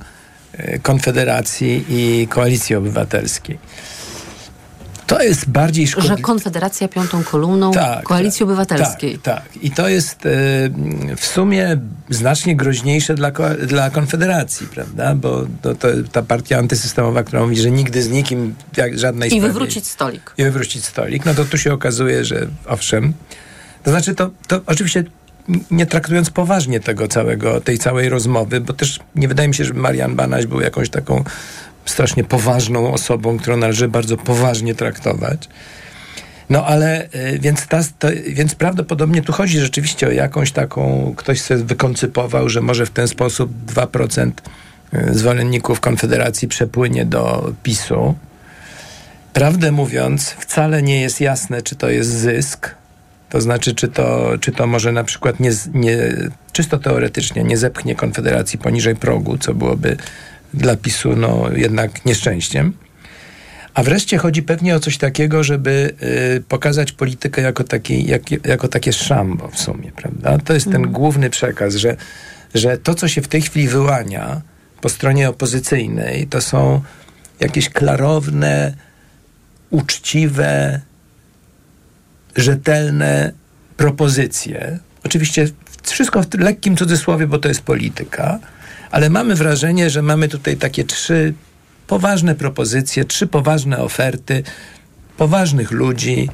[0.54, 3.60] e, Konfederacji i Koalicji Obywatelskiej.
[5.08, 6.16] To jest bardziej szkodliwe.
[6.18, 9.20] Że Konfederacja piątą kolumną tak, Koalicji tak, Obywatelskiej.
[9.20, 9.64] Tak, tak.
[9.64, 10.30] I to jest e,
[11.18, 11.78] w sumie
[12.10, 13.32] znacznie groźniejsze dla,
[13.68, 15.16] dla Konfederacji, prawda?
[15.16, 19.32] Bo to, to, ta partia antysystemowa, która mówi, że nigdy z nikim jak, żadnej I
[19.32, 20.34] sprawie, wywrócić stolik.
[20.38, 21.26] I wywrócić stolik.
[21.26, 23.14] No to tu się okazuje, że owszem.
[23.84, 25.04] To znaczy to, to oczywiście
[25.71, 29.73] nie traktując poważnie tego całego, tej całej rozmowy, bo też nie wydaje mi się, że
[29.73, 31.23] Marian Banaś był jakąś taką
[31.86, 35.49] strasznie poważną osobą, którą należy bardzo poważnie traktować.
[36.49, 41.41] No ale y, więc, ta, to, więc prawdopodobnie tu chodzi rzeczywiście o jakąś taką, ktoś
[41.41, 44.32] sobie wykoncypował, że może w ten sposób 2%
[44.93, 48.15] y, zwolenników Konfederacji przepłynie do PiSu.
[49.34, 52.75] Prawdę mówiąc, wcale nie jest jasne, czy to jest zysk,
[53.32, 55.98] to znaczy, czy to, czy to może na przykład nie, nie,
[56.52, 59.98] czysto teoretycznie nie zepchnie Konfederacji poniżej progu, co byłoby
[60.54, 62.74] dla PiSu no, jednak nieszczęściem.
[63.74, 65.94] A wreszcie chodzi pewnie o coś takiego, żeby
[66.38, 70.38] y, pokazać politykę jako, taki, jak, jako takie szambo w sumie, prawda?
[70.38, 70.91] To jest ten mm.
[70.91, 71.96] główny przekaz, że,
[72.56, 74.41] że to, co się w tej chwili wyłania
[74.82, 76.82] po stronie opozycyjnej, to są
[77.39, 78.74] jakieś klarowne,
[79.70, 80.82] uczciwe,
[82.36, 83.32] rzetelne
[83.78, 84.80] propozycje.
[85.04, 85.48] Oczywiście
[85.84, 88.39] wszystko w lekkim cudzysłowie, bo to jest polityka,
[88.91, 91.34] ale mamy wrażenie, że mamy tutaj takie trzy
[91.88, 94.44] poważne propozycje, trzy poważne oferty,
[95.17, 96.30] poważnych ludzi.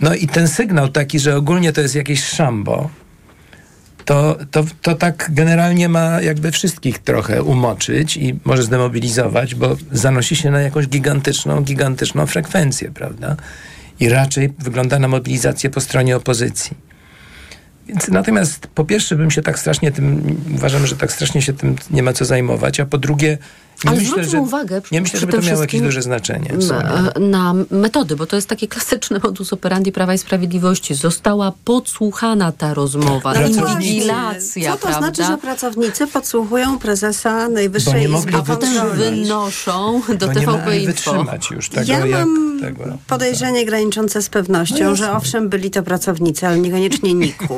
[0.00, 2.90] No i ten sygnał taki, że ogólnie to jest jakieś szambo,
[4.06, 10.36] to, to, to tak generalnie ma jakby wszystkich trochę umoczyć i może zdemobilizować, bo zanosi
[10.36, 13.36] się na jakąś gigantyczną, gigantyczną frekwencję, prawda?
[14.00, 16.76] I raczej wygląda na mobilizację po stronie opozycji.
[17.88, 21.76] Więc natomiast po pierwsze bym się tak strasznie tym, uważam, że tak strasznie się tym
[21.90, 23.38] nie ma co zajmować, a po drugie
[23.84, 26.50] Ale myślę, zwróćmy że- uwagę przy- Nie myślę, żeby to miało jakieś duże znaczenie.
[27.20, 30.94] na metody, bo to jest taki klasyczny modus operandi Prawa i Sprawiedliwości.
[30.94, 34.98] Została podsłuchana ta rozmowa, No inwigilacja, Co to prawda?
[35.00, 38.98] znaczy, że pracownicy podsłuchują prezesa Najwyższej Bo nie Izby mogli A potem Kontroli?
[39.24, 40.86] wynoszą do nie TVP mogli Info.
[40.92, 42.84] wytrzymać już tego, Ja mam tego.
[43.06, 47.56] podejrzenie graniczące z pewnością, No że owszem byli to pracownicy, ale niekoniecznie NIK-u.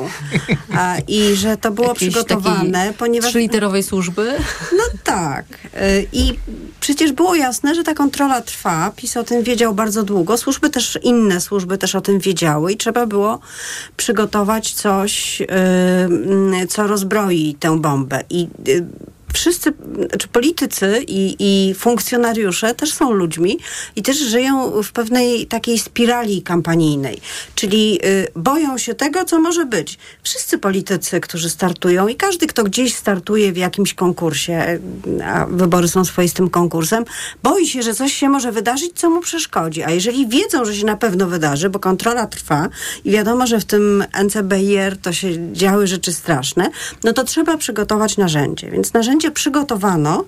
[0.75, 3.29] A, I że to było przygotowane, ponieważ...
[3.29, 4.33] Trzyliterowej służby?
[4.77, 5.45] No tak.
[6.13, 6.39] I
[6.79, 8.91] przecież było jasne, że ta kontrola trwa.
[8.95, 10.37] PiS o tym wiedział bardzo długo.
[10.37, 13.39] Służby też, inne służby też o tym wiedziały i trzeba było
[13.97, 18.23] przygotować coś, y, mm, co rozbroi tę bombę.
[18.29, 18.85] I y,
[19.33, 19.73] Wszyscy,
[20.19, 23.59] czy politycy i, i funkcjonariusze też są ludźmi
[23.95, 27.21] i też żyją w pewnej takiej spirali kampanijnej.
[27.55, 29.97] Czyli y, boją się tego, co może być.
[30.23, 34.79] Wszyscy politycy, którzy startują i każdy, kto gdzieś startuje w jakimś konkursie,
[35.25, 37.05] a wybory są swoistym konkursem,
[37.43, 39.83] boi się, że coś się może wydarzyć, co mu przeszkodzi.
[39.83, 42.69] A jeżeli wiedzą, że się na pewno wydarzy, bo kontrola trwa
[43.05, 46.69] i wiadomo, że w tym NCBIR to się działy rzeczy straszne,
[47.03, 48.71] no to trzeba przygotować narzędzie.
[48.71, 50.25] Więc narzędzie przygotowano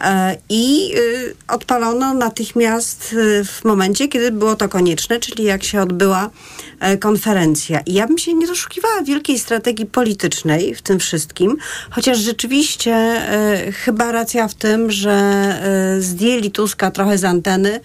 [0.00, 5.80] e, i y, odpalono natychmiast y, w momencie, kiedy było to konieczne, czyli jak się
[5.82, 6.30] odbyła
[6.80, 7.80] e, konferencja.
[7.80, 11.56] I ja bym się nie doszukiwała wielkiej strategii politycznej w tym wszystkim,
[11.90, 17.80] chociaż rzeczywiście e, chyba racja w tym, że e, zdjęli Tuska trochę z anteny,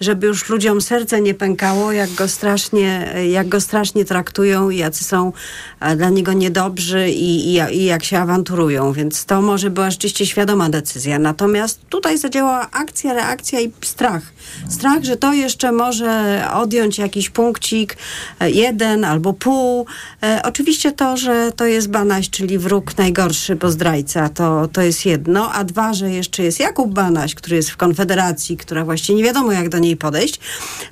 [0.00, 5.04] żeby już ludziom serce nie pękało, jak go strasznie, jak go strasznie traktują i jacy
[5.04, 5.32] są
[5.80, 8.92] e, dla niego niedobrzy i, i, i jak się awanturują.
[8.92, 11.18] Więc to może była rzeczywiście świadoma decyzja.
[11.18, 14.22] Natomiast tutaj zadziałała akcja, reakcja i strach.
[14.68, 17.96] Strach, że to jeszcze może odjąć jakiś punkcik,
[18.40, 19.86] e, jeden albo pół.
[20.22, 25.06] E, oczywiście to, że to jest Banaś, czyli wróg najgorszy, bo zdrajca, to, to jest
[25.06, 25.52] jedno.
[25.52, 29.52] A dwa, że jeszcze jest Jakub Banaś, który jest w Konfederacji, która właściwie nie wiadomo
[29.52, 30.40] jak do niej podejść,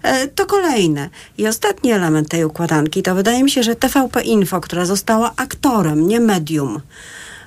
[0.03, 1.09] e, to kolejne.
[1.39, 6.09] I ostatni element tej układanki to wydaje mi się, że TVP Info, która została aktorem,
[6.09, 6.81] nie medium.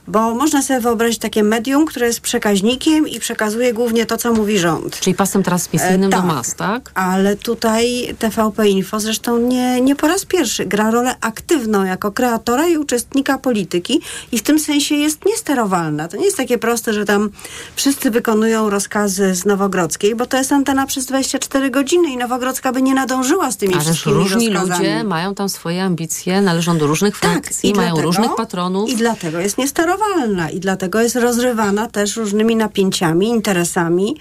[0.07, 4.59] Bo można sobie wyobrazić takie medium, które jest przekaźnikiem i przekazuje głównie to, co mówi
[4.59, 4.99] rząd.
[4.99, 6.25] Czyli pasem transmisyjnym E, do tak.
[6.25, 6.91] mas, tak?
[6.93, 12.67] Ale tutaj TVP Info zresztą nie, nie po raz pierwszy gra rolę aktywną jako kreatora
[12.67, 16.07] i uczestnika polityki i w tym sensie jest niesterowalna.
[16.07, 17.29] To nie jest takie proste, że tam
[17.75, 22.81] wszyscy wykonują rozkazy z Nowogrodzkiej, bo to jest antena przez 24 godziny i Nowogrodzka by
[22.81, 24.79] nie nadążyła z tymi Ależ wszystkimi różni rozkazami.
[24.89, 28.89] ludzie mają tam swoje ambicje, należą do różnych frakcji, Tak, i mają dlatego- różnych patronów.
[28.89, 29.96] I dlatego jest niesterowalna
[30.53, 34.15] i dlatego jest rozrywana też różnymi napięciami, interesami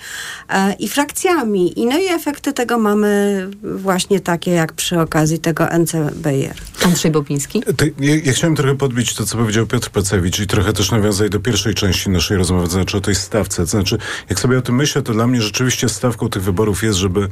[0.49, 1.81] e, i frakcjami.
[1.81, 6.55] I no i efekty tego mamy właśnie takie jak przy okazji tego NCBR.
[6.85, 7.63] Andrzej Bobiński.
[7.77, 11.31] To ja, ja chciałem trochę podbić to, co powiedział Piotr Pacewicz i trochę też nawiązać
[11.31, 13.63] do pierwszej części naszej rozmowy, to znaczy o tej stawce.
[13.63, 13.99] To znaczy,
[14.31, 17.29] jak sobie o tym myślę, to dla mnie rzeczywiście stawką tych wyborów jest, żeby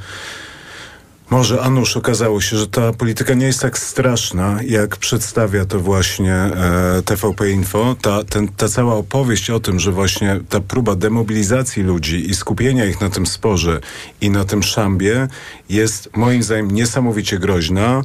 [1.30, 5.80] może, a nuż, okazało się, że ta polityka nie jest tak straszna, jak przedstawia to
[5.80, 7.96] właśnie e, TVP Info.
[8.02, 12.84] Ta, ten, ta cała opowieść o tym, że właśnie ta próba demobilizacji ludzi i skupienia
[12.84, 13.80] ich na tym sporze
[14.20, 15.28] i na tym szambie
[15.68, 18.02] jest moim zdaniem niesamowicie groźna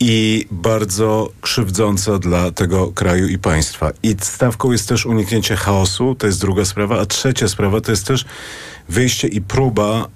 [0.00, 3.90] i bardzo krzywdząca dla tego kraju i państwa.
[4.02, 8.06] I stawką jest też uniknięcie chaosu, to jest druga sprawa, a trzecia sprawa to jest
[8.06, 8.24] też
[8.88, 10.08] wyjście i próba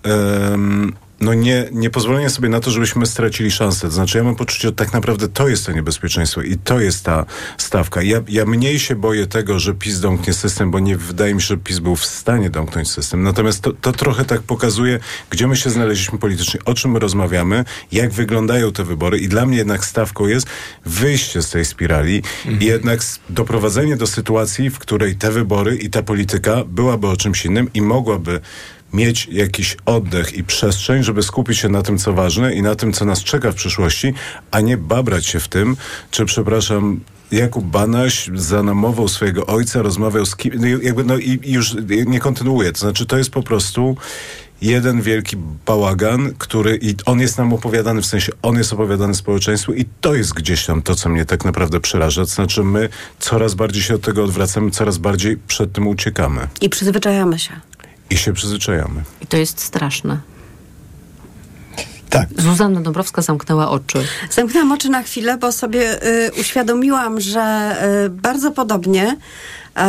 [1.21, 3.81] no nie, nie pozwolenie sobie na to, żebyśmy stracili szansę.
[3.81, 7.05] To znaczy ja mam poczucie, że tak naprawdę to jest to niebezpieczeństwo i to jest
[7.05, 7.27] ta
[7.59, 8.03] stawka.
[8.03, 11.47] Ja, ja mniej się boję tego, że PiS domknie system, bo nie wydaje mi się,
[11.47, 13.23] że PiS był w stanie domknąć system.
[13.23, 15.01] Natomiast to, to trochę tak pokazuje,
[15.31, 19.47] gdzie my się znaleźliśmy politycznie, o czym my rozmawiamy, jak wyglądają te wybory i dla
[19.47, 20.47] mnie jednak stawką jest
[20.85, 22.23] wyjście z tej spirali
[22.61, 23.01] i jednak
[23.31, 27.83] doprowadzenie do sytuacji, w której te wybory i ta polityka byłaby o czymś innym i
[27.83, 28.41] mogłaby
[28.97, 32.93] mieć jakiś oddech i przestrzeń, żeby skupić się na tym, co ważne i na tym,
[32.93, 34.15] co nas czeka w przyszłości,
[34.51, 35.77] a nie babrać się w tym,
[36.11, 37.01] czy przepraszam,
[37.33, 41.77] Jakub Banaś za namową swojego ojca rozmawiał z kim, no jakby, no i i już
[42.07, 43.97] nie kontynuuję, to znaczy to jest po prostu
[44.63, 49.73] jeden wielki bałagan, który i on jest nam opowiadany, w sensie on jest opowiadany społeczeństwu
[49.73, 52.23] i to jest gdzieś tam to, co mnie tak naprawdę przeraża.
[52.23, 56.71] To znaczy my coraz bardziej się od tego odwracamy, coraz bardziej przed tym uciekamy I
[56.71, 57.61] przyzwyczajamy się.
[58.11, 59.03] I się przyzwyczajamy.
[59.21, 60.21] I to jest straszne.
[62.11, 62.29] Tak.
[62.37, 64.05] Zuzanna Dąbrowska zamknęła oczy.
[64.31, 69.17] Zamknęłam oczy na chwilę, bo sobie y, uświadomiłam, że y, bardzo podobnie
[69.77, 69.83] y,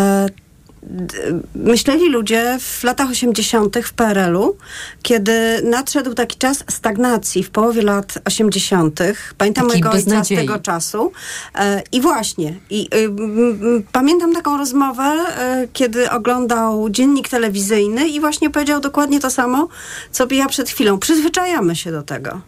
[1.55, 3.77] myśleli ludzie w latach 80.
[3.83, 4.57] w PRL-u,
[5.01, 8.99] kiedy nadszedł taki czas stagnacji w połowie lat 80.
[9.37, 11.11] Pamiętam Takiej mojego ojca z tego czasu.
[11.55, 18.07] E, I właśnie, i, y, m, m, pamiętam taką rozmowę, e, kiedy oglądał dziennik telewizyjny
[18.07, 19.67] i właśnie powiedział dokładnie to samo,
[20.11, 20.99] co ja przed chwilą.
[20.99, 22.41] Przyzwyczajamy się do tego.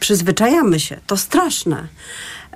[0.00, 0.96] Przyzwyczajamy się.
[1.06, 1.88] To straszne.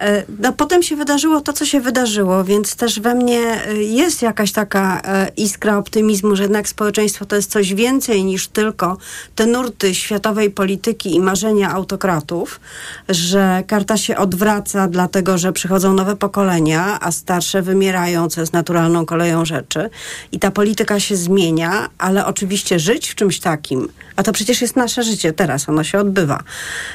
[0.00, 4.22] E, No, potem się wydarzyło to, co się wydarzyło, więc też we mnie e, jest
[4.22, 8.98] jakaś taka e, iskra optymizmu, że jednak społeczeństwo to jest coś więcej niż tylko
[9.34, 12.60] te nurty światowej polityki i marzenia autokratów,
[13.08, 19.06] że karta się odwraca, dlatego że przychodzą nowe pokolenia, a starsze wymierają, co jest naturalną
[19.06, 19.90] koleją rzeczy.
[20.32, 24.76] I ta polityka się zmienia, ale oczywiście żyć w czymś takim, a to przecież jest
[24.76, 26.42] nasze życie teraz, ono się odbywa,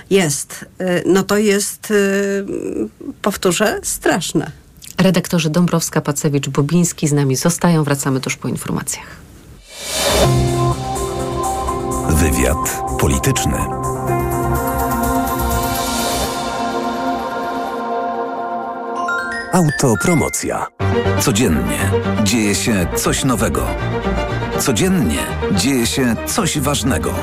[0.10, 0.66] jest,
[1.06, 1.94] no to jest,
[3.22, 4.52] powtórzę, straszne.
[4.98, 7.84] Redaktorzy Dąbrowska, Pacewicz, Bobiński z nami zostają.
[7.84, 9.08] Wracamy tuż po informacjach.
[12.10, 13.58] Wywiad polityczny.
[19.54, 20.68] Autopromocja.
[21.20, 21.92] Codziennie
[22.24, 23.68] dzieje się coś nowego.
[24.60, 27.14] Codziennie dzieje się coś ważnego.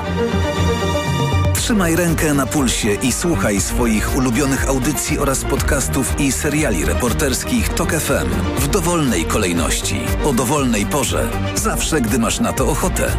[1.67, 7.93] Trzymaj rękę na pulsie i słuchaj swoich ulubionych audycji oraz podcastów i seriali reporterskich TOK
[7.93, 13.17] FM w dowolnej kolejności, o dowolnej porze, zawsze gdy masz na to ochotę.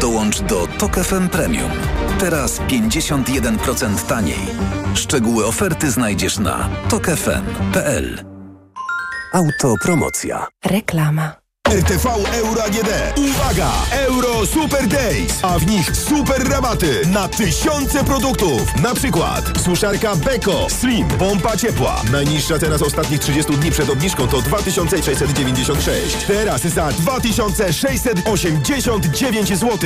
[0.00, 1.70] Dołącz do TOK FM Premium.
[2.20, 4.46] Teraz 51% taniej.
[4.94, 8.24] Szczegóły oferty znajdziesz na tokefm.pl.
[9.32, 10.46] Autopromocja.
[10.64, 11.41] Reklama.
[11.72, 12.88] RTV Euro AGD.
[13.16, 13.70] Uwaga!
[13.90, 18.76] Euro Super Days, a w nich super rabaty na tysiące produktów.
[18.82, 22.02] Na przykład suszarka Beko Slim, pompa ciepła.
[22.12, 26.16] Najniższa teraz ostatnich 30 dni przed obniżką to 2696.
[26.26, 29.78] Teraz za 2689 zł.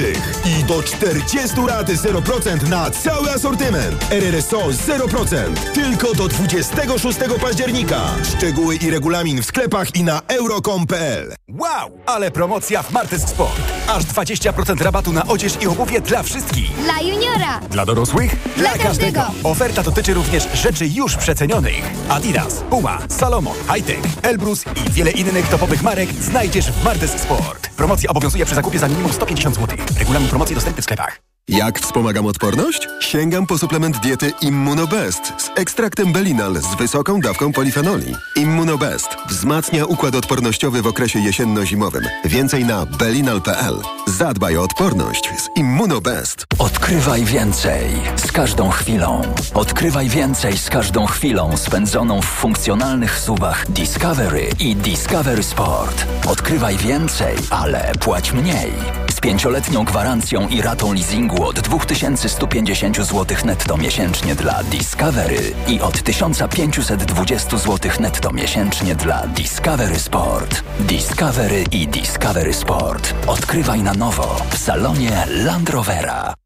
[0.44, 4.06] I do 40 rat 0% na cały asortyment.
[4.10, 5.54] RRSO 0%.
[5.74, 8.00] Tylko do 26 października.
[8.36, 11.34] Szczegóły i regulamin w sklepach i na euro.com.pl.
[11.48, 11.75] Wow!
[12.06, 13.60] Ale promocja w Martes Sport.
[13.88, 16.72] Aż 20% rabatu na odzież i obuwie dla wszystkich.
[16.84, 17.60] Dla juniora!
[17.70, 18.36] Dla dorosłych?
[18.56, 19.22] Dla każdego.
[19.44, 21.82] Oferta dotyczy również rzeczy już przecenionych.
[22.08, 27.68] Adidas, Puma, Salomon, Hightech, Elbrus i wiele innych topowych marek znajdziesz w Martes Sport.
[27.68, 29.78] Promocja obowiązuje przy zakupie za minimum 150 zł.
[29.98, 31.25] Regulamin promocji dostępny w sklepach.
[31.48, 32.88] Jak wspomagam odporność?
[33.00, 38.14] Sięgam po suplement diety Immunobest z ekstraktem Belinal z wysoką dawką polifenoli.
[38.36, 42.04] Immunobest wzmacnia układ odpornościowy w okresie jesienno-zimowym.
[42.24, 43.74] Więcej na belinal.pl.
[44.06, 46.44] Zadbaj o odporność z Immunobest.
[46.58, 47.84] Odkrywaj więcej
[48.16, 49.22] z każdą chwilą.
[49.54, 56.06] Odkrywaj więcej z każdą chwilą spędzoną w funkcjonalnych suwach Discovery i Discovery Sport.
[56.28, 59.05] Odkrywaj więcej, ale płać mniej.
[59.16, 66.02] Z pięcioletnią gwarancją i ratą leasingu od 2150 zł netto miesięcznie dla Discovery i od
[66.02, 70.62] 1520 zł netto miesięcznie dla Discovery Sport.
[70.80, 73.14] Discovery i Discovery Sport.
[73.26, 76.45] Odkrywaj na nowo w salonie Land Rovera.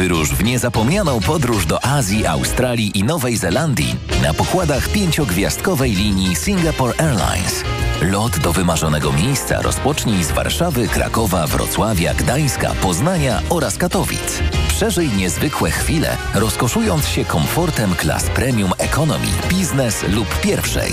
[0.00, 6.94] Wyrusz w niezapomnianą podróż do Azji, Australii i Nowej Zelandii na pokładach pięciogwiazdkowej linii Singapore
[6.98, 7.64] Airlines.
[8.02, 14.42] Lot do wymarzonego miejsca rozpocznij z Warszawy, Krakowa, Wrocławia, Gdańska, Poznania oraz Katowic.
[14.68, 20.92] Przeżyj niezwykłe chwile, rozkoszując się komfortem klas premium economy, biznes lub pierwszej.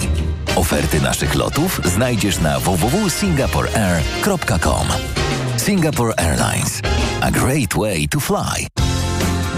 [0.56, 4.88] Oferty naszych lotów znajdziesz na www.singaporeair.com.
[5.58, 6.82] Singapore Airlines.
[7.22, 8.68] A great way to fly.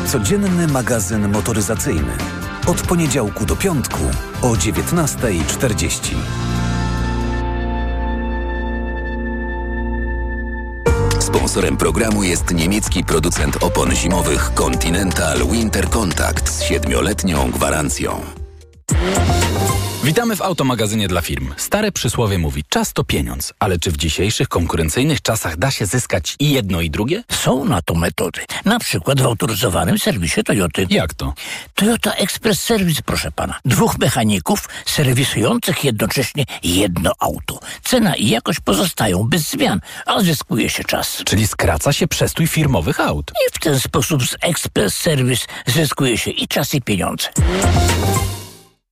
[0.08, 2.14] Codzienny magazyn motoryzacyjny.
[2.68, 4.00] Od poniedziałku do piątku
[4.42, 6.16] o 19.40.
[11.20, 18.22] Sponsorem programu jest niemiecki producent opon zimowych Continental Winter Contact z siedmioletnią gwarancją.
[20.04, 21.54] Witamy w automagazynie dla firm.
[21.58, 26.36] Stare przysłowie mówi, czas to pieniądz, ale czy w dzisiejszych konkurencyjnych czasach da się zyskać
[26.40, 27.24] i jedno i drugie?
[27.32, 28.42] Są na to metody.
[28.66, 30.88] Na przykład w autoryzowanym serwisie Toyoty.
[30.90, 31.34] Jak to?
[31.76, 33.60] Toyota Express Service, proszę pana.
[33.66, 37.60] Dwóch mechaników serwisujących jednocześnie jedno auto.
[37.84, 41.24] Cena i jakość pozostają bez zmian, a zyskuje się czas.
[41.26, 43.32] Czyli skraca się przestój firmowych aut.
[43.32, 47.30] I w ten sposób z Express Service zyskuje się i czas i pieniądze.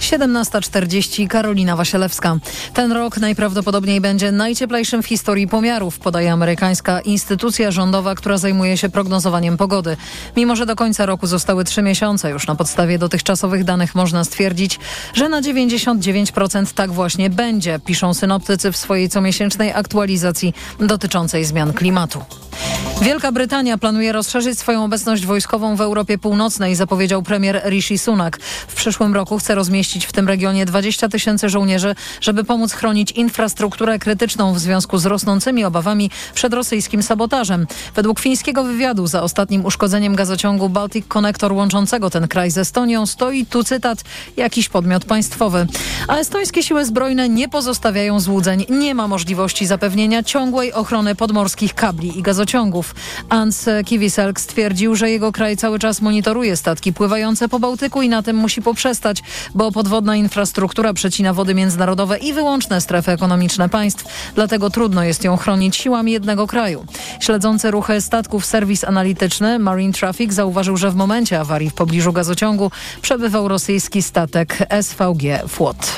[0.00, 2.36] 17.40 Karolina Wasielewska.
[2.74, 8.88] Ten rok najprawdopodobniej będzie najcieplejszym w historii pomiarów, podaje amerykańska instytucja rządowa, która zajmuje się
[8.88, 9.96] prognozowaniem pogody.
[10.36, 14.78] Mimo, że do końca roku zostały trzy miesiące, już na podstawie dotychczasowych danych można stwierdzić,
[15.14, 22.22] że na 99% tak właśnie będzie, piszą synoptycy w swojej comiesięcznej aktualizacji dotyczącej zmian klimatu.
[23.02, 28.38] Wielka Brytania planuje rozszerzyć swoją obecność wojskową w Europie Północnej, zapowiedział premier Rishi Sunak.
[28.68, 33.98] W przyszłym roku chce rozmieścić w tym regionie 20 tysięcy żołnierzy, żeby pomóc chronić infrastrukturę
[33.98, 37.66] krytyczną w związku z rosnącymi obawami przed rosyjskim sabotażem.
[37.94, 43.46] Według fińskiego wywiadu za ostatnim uszkodzeniem gazociągu Baltic Connector łączącego ten kraj z Estonią stoi,
[43.46, 44.04] tu cytat,
[44.36, 45.66] jakiś podmiot państwowy.
[46.08, 48.64] A estońskie siły zbrojne nie pozostawiają złudzeń.
[48.68, 52.94] Nie ma możliwości zapewnienia ciągłej ochrony podmorskich kabli i gazociągów.
[53.28, 58.22] Ans Kiwiselk stwierdził, że jego kraj cały czas monitoruje statki pływające po Bałtyku i na
[58.22, 59.22] tym musi poprzestać,
[59.54, 64.04] bo podwodna infrastruktura przecina wody międzynarodowe i wyłączne strefy ekonomiczne państw,
[64.34, 66.84] dlatego trudno jest ją chronić siłami jednego kraju.
[67.20, 72.70] Śledzący ruchy statków serwis analityczny Marine Traffic zauważył, że w momencie awarii w pobliżu gazociągu
[73.02, 75.92] przebywał rosyjski statek SVG Flot.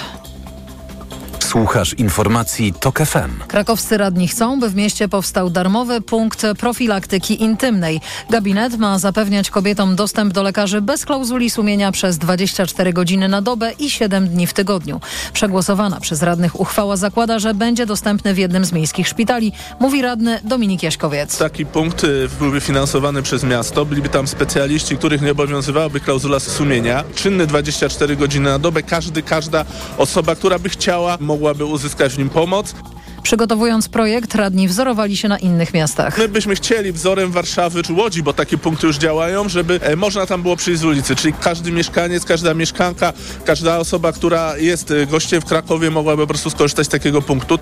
[1.51, 3.48] Słuchasz informacji TOK FM.
[3.48, 8.01] Krakowscy radni chcą, by w mieście powstał darmowy punkt profilaktyki intymnej.
[8.30, 13.72] Gabinet ma zapewniać kobietom dostęp do lekarzy bez klauzuli sumienia przez 24 godziny na dobę
[13.78, 15.01] i 7 dni w tygodniu.
[15.32, 20.40] Przegłosowana przez radnych uchwała zakłada, że będzie dostępny w jednym z miejskich szpitali, mówi radny
[20.44, 21.38] Dominik Jaśkowiec.
[21.38, 27.05] Taki punkt y, byłby finansowany przez miasto, byliby tam specjaliści, których nie obowiązywałaby klauzula sumienia.
[27.14, 29.64] Czynny 24 godziny na dobę, każdy, każda
[29.98, 32.74] osoba, która by chciała, mogłaby uzyskać w nim pomoc.
[33.22, 36.18] Przygotowując projekt, radni wzorowali się na innych miastach.
[36.18, 40.26] My byśmy chcieli wzorem Warszawy czy Łodzi, bo takie punkty już działają, żeby e, można
[40.26, 43.12] tam było przyjść z ulicy, czyli każdy mieszkaniec, każda mieszkanka,
[43.44, 47.58] każda osoba, która jest e, gościem w Krakowie mogłaby po prostu skorzystać z takiego punktu.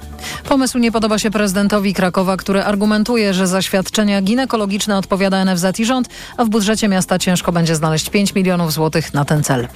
[0.49, 5.85] Pomysł nie podoba się prezydentowi Krakowa, który argumentuje, że za świadczenia ginekologiczne odpowiada NFZ i
[5.85, 9.69] rząd, a w budżecie miasta ciężko będzie znaleźć 5 milionów złotych na ten cel.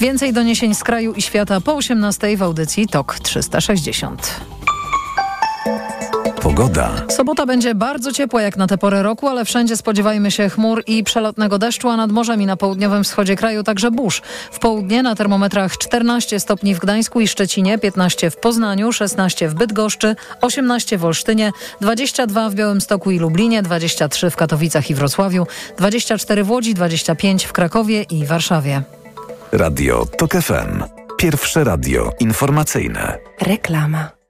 [0.00, 4.40] Więcej doniesień z kraju i świata po 18 w audycji TOK 360.
[6.42, 6.90] Pogoda.
[7.08, 11.04] Sobota będzie bardzo ciepła jak na tę porę roku, ale wszędzie spodziewajmy się chmur i
[11.04, 14.22] przelotnego deszczu, a nad morzem i na południowym wschodzie kraju także burz.
[14.52, 19.54] W południe na termometrach 14 stopni w Gdańsku i Szczecinie, 15 w Poznaniu, 16 w
[19.54, 21.50] Bydgoszczy, 18 w Olsztynie,
[21.80, 25.46] 22 w Białymstoku i Lublinie, 23 w Katowicach i Wrocławiu,
[25.78, 28.82] 24 w Łodzi, 25 w Krakowie i Warszawie.
[29.52, 30.82] Radio TOK FM.
[31.18, 33.18] Pierwsze radio informacyjne.
[33.40, 34.20] Reklama.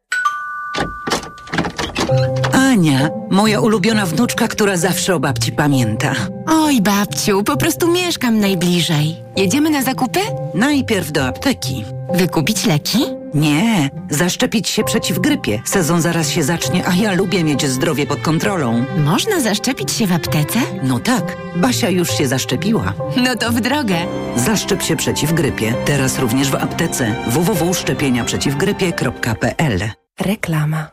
[2.70, 6.12] Ania, moja ulubiona wnuczka, która zawsze o babci pamięta.
[6.46, 9.16] Oj, babciu, po prostu mieszkam najbliżej.
[9.36, 10.20] Jedziemy na zakupy?
[10.54, 11.84] Najpierw do apteki.
[12.14, 12.98] Wykupić leki?
[13.34, 15.62] Nie, zaszczepić się przeciw grypie.
[15.64, 18.84] Sezon zaraz się zacznie, a ja lubię mieć zdrowie pod kontrolą.
[19.04, 20.58] Można zaszczepić się w aptece?
[20.82, 22.92] No tak, Basia już się zaszczepiła.
[23.16, 23.96] No to w drogę.
[24.36, 25.74] Zaszczep się przeciw grypie.
[25.84, 27.14] Teraz również w aptece.
[27.26, 29.80] www.szczepieniaprzeciwgrypie.pl
[30.20, 30.86] Reklama.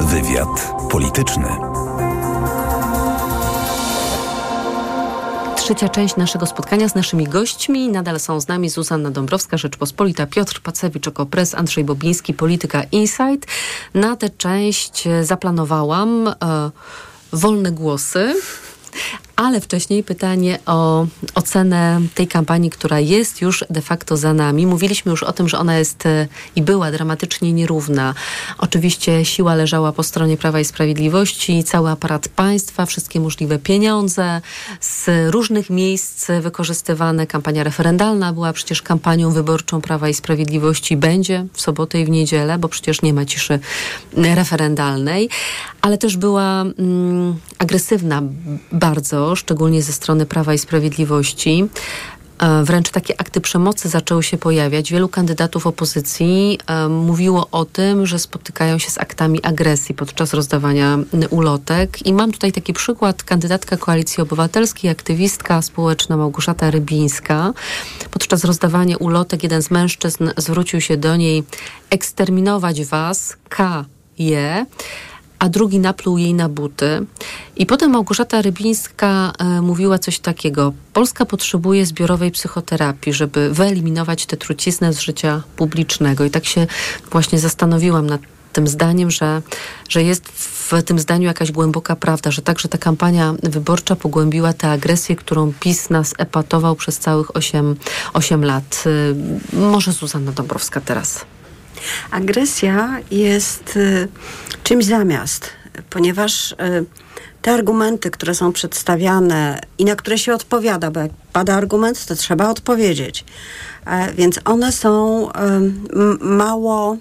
[0.00, 1.48] Wywiad polityczny.
[5.56, 7.88] Trzecia część naszego spotkania z naszymi gośćmi.
[7.88, 13.46] Nadal są z nami Zuzanna Dąbrowska, Rzeczpospolita, Piotr Pacewicz, Okopres, Andrzej Bobiński, Polityka Insight.
[13.94, 16.34] Na tę część zaplanowałam e,
[17.32, 18.34] wolne głosy.
[19.40, 24.66] Ale wcześniej pytanie o ocenę tej kampanii, która jest już de facto za nami.
[24.66, 28.14] Mówiliśmy już o tym, że ona jest e, i była dramatycznie nierówna.
[28.58, 34.40] Oczywiście siła leżała po stronie Prawa i Sprawiedliwości, cały aparat państwa, wszystkie możliwe pieniądze
[34.80, 37.26] z różnych miejsc wykorzystywane.
[37.26, 40.96] Kampania referendalna była przecież kampanią wyborczą Prawa i Sprawiedliwości.
[40.96, 43.58] Będzie w sobotę i w niedzielę, bo przecież nie ma ciszy
[44.12, 45.28] referendalnej.
[45.80, 48.22] Ale też była mm, agresywna
[48.72, 51.68] bardzo szczególnie ze strony Prawa i Sprawiedliwości.
[52.38, 54.92] E, Wręcz takie akty przemocy zaczęły się pojawiać.
[54.92, 60.98] Wielu kandydatów opozycji e, mówiło o tym, że spotykają się z aktami agresji podczas rozdawania
[61.30, 62.06] ulotek.
[62.06, 63.22] I mam tutaj taki przykład.
[63.22, 67.52] Kandydatka Koalicji Obywatelskiej, aktywistka społeczna Małgorzata Rybińska.
[68.10, 71.44] Podczas rozdawania ulotek jeden z mężczyzn zwrócił się do niej
[71.90, 73.84] eksterminować was, K.
[74.18, 74.66] Je
[75.40, 77.06] a drugi napluł jej na buty.
[77.56, 80.72] I potem Małgorzata Rybińska e, mówiła coś takiego.
[80.92, 86.24] Polska potrzebuje zbiorowej psychoterapii, żeby wyeliminować tę truciznę z życia publicznego.
[86.24, 86.66] I tak się
[87.10, 88.20] właśnie zastanowiłam nad
[88.52, 89.42] tym zdaniem, że,
[89.88, 94.70] że jest w tym zdaniu jakaś głęboka prawda, że także ta kampania wyborcza pogłębiła tę
[94.70, 97.76] agresję, którą PiS nas epatował przez całych 8,
[98.12, 98.84] 8 lat.
[98.86, 101.24] Y, Może Zuzanna Dąbrowska teraz.
[102.10, 104.08] Agresja jest y,
[104.64, 105.50] czymś zamiast,
[105.90, 106.56] ponieważ y,
[107.42, 112.14] te argumenty, które są przedstawiane i na które się odpowiada, bo jak pada argument, to
[112.14, 113.24] trzeba odpowiedzieć.
[113.86, 115.32] E, więc one są y,
[116.20, 116.96] mało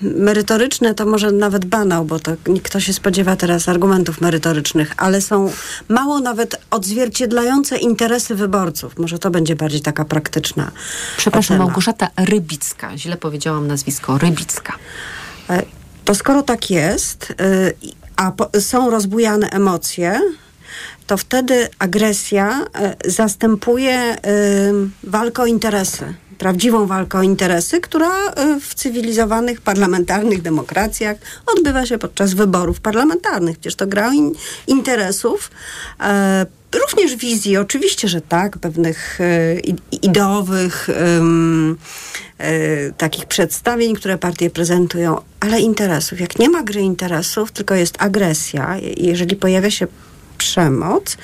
[0.00, 2.32] merytoryczne, to może nawet banał, bo to
[2.62, 5.50] kto się spodziewa teraz argumentów merytorycznych, ale są
[5.88, 8.98] mało nawet odzwierciedlające interesy wyborców.
[8.98, 10.70] Może to będzie bardziej taka praktyczna.
[11.16, 11.64] Przepraszam, ocena.
[11.64, 12.98] Małgorzata Rybicka.
[12.98, 14.18] Źle powiedziałam nazwisko.
[14.18, 14.72] Rybicka.
[15.50, 15.62] E,
[16.04, 17.74] To skoro tak jest, y,
[18.16, 20.20] a są rozbujane emocje,
[21.06, 22.64] to wtedy agresja
[23.04, 24.16] zastępuje
[25.02, 26.14] walkę o interesy.
[26.38, 31.16] Prawdziwą walkę o interesy, która y, w cywilizowanych, parlamentarnych demokracjach
[31.46, 33.58] odbywa się podczas wyborów parlamentarnych.
[33.58, 34.32] Przecież to gra in,
[34.66, 35.50] interesów.
[36.00, 39.60] e, Również wizji, oczywiście, że tak, pewnych e,
[40.02, 40.88] ideowych
[42.38, 46.20] e, takich przedstawień, które partie prezentują, ale interesów.
[46.20, 49.86] Jak nie ma gry interesów, tylko jest agresja, jeżeli pojawia się
[50.38, 51.16] przemoc,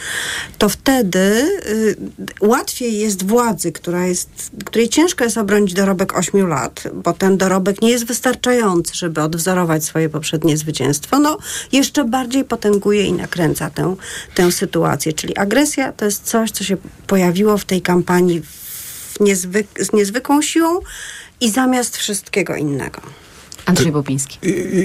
[0.59, 1.19] to wtedy
[1.67, 1.97] y,
[2.41, 7.83] łatwiej jest władzy, która jest, której ciężko jest obronić dorobek 8 lat, bo ten dorobek
[7.83, 11.39] nie jest wystarczający, żeby odwzorować swoje poprzednie zwycięstwo, no
[11.73, 13.97] jeszcze bardziej potęguje i nakręca tę,
[14.35, 15.13] tę sytuację.
[15.13, 20.43] Czyli agresja to jest coś, co się pojawiło w tej kampanii w niezwyk- z niezwykłą
[20.43, 20.81] siłą
[21.41, 23.01] i zamiast wszystkiego innego.
[23.67, 24.39] Andrzej Bobiński.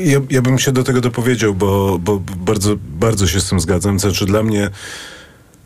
[0.04, 4.00] Ja, ja bym się do tego dopowiedział, bo, bo bardzo, bardzo się z tym zgadzam.
[4.00, 4.70] Znaczy dla mnie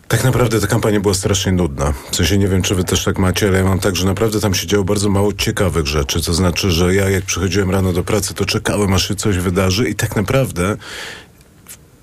[0.07, 1.93] tak naprawdę ta kampania była strasznie nudna.
[2.11, 4.39] W sensie nie wiem, czy wy też tak macie, ale ja mam tak, że naprawdę
[4.39, 6.23] tam się działo bardzo mało ciekawych rzeczy.
[6.23, 9.89] To znaczy, że ja jak przychodziłem rano do pracy, to czekałem, aż się coś wydarzy
[9.89, 10.77] i tak naprawdę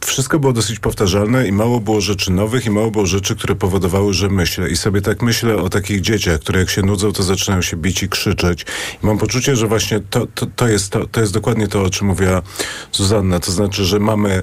[0.06, 4.14] wszystko było dosyć powtarzalne i mało było rzeczy nowych i mało było rzeczy, które powodowały,
[4.14, 4.70] że myślę.
[4.70, 8.02] I sobie tak myślę o takich dzieciach, które jak się nudzą, to zaczynają się bić
[8.02, 8.66] i krzyczeć.
[9.02, 11.90] I mam poczucie, że właśnie to, to, to, jest, to, to jest dokładnie to, o
[11.90, 12.42] czym mówiła
[12.92, 13.40] Zuzanna.
[13.40, 14.42] To znaczy, że mamy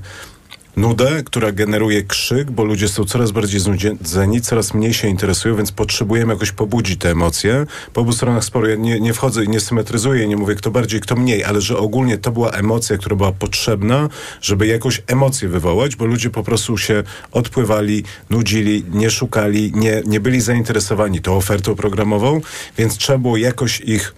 [0.77, 5.71] nudę, która generuje krzyk, bo ludzie są coraz bardziej znudzeni, coraz mniej się interesują, więc
[5.71, 7.65] potrzebujemy jakoś pobudzić te emocje.
[7.93, 11.01] Po obu stronach sporu ja nie, nie wchodzę i nie symetryzuję, nie mówię kto bardziej,
[11.01, 14.09] kto mniej, ale że ogólnie to była emocja, która była potrzebna,
[14.41, 20.19] żeby jakąś emocję wywołać, bo ludzie po prostu się odpływali, nudzili, nie szukali, nie, nie
[20.19, 22.41] byli zainteresowani tą ofertą programową,
[22.77, 24.13] więc trzeba było jakoś ich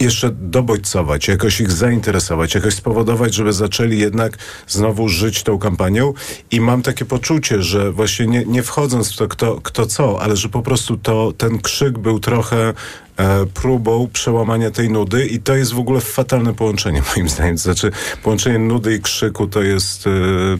[0.00, 4.38] jeszcze dobodźcować, jakoś ich zainteresować, jakoś spowodować, żeby zaczęli jednak
[4.68, 6.14] znowu żyć tą kampanią.
[6.50, 10.36] I mam takie poczucie, że właśnie nie, nie wchodząc w to, kto, kto co, ale
[10.36, 12.74] że po prostu to, ten krzyk był trochę
[13.16, 17.56] e, próbą przełamania tej nudy i to jest w ogóle fatalne połączenie moim zdaniem.
[17.56, 17.90] To znaczy
[18.22, 20.10] połączenie nudy i krzyku to jest, e,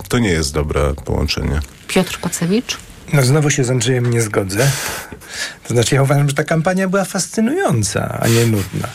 [0.09, 1.61] to nie jest dobre połączenie.
[1.89, 2.77] Piotr Pacewicz.
[3.13, 4.71] No znowu się z Andrzejem nie zgodzę.
[5.69, 8.89] To znaczy ja uważam, że ta kampania była fascynująca, a nie nudna.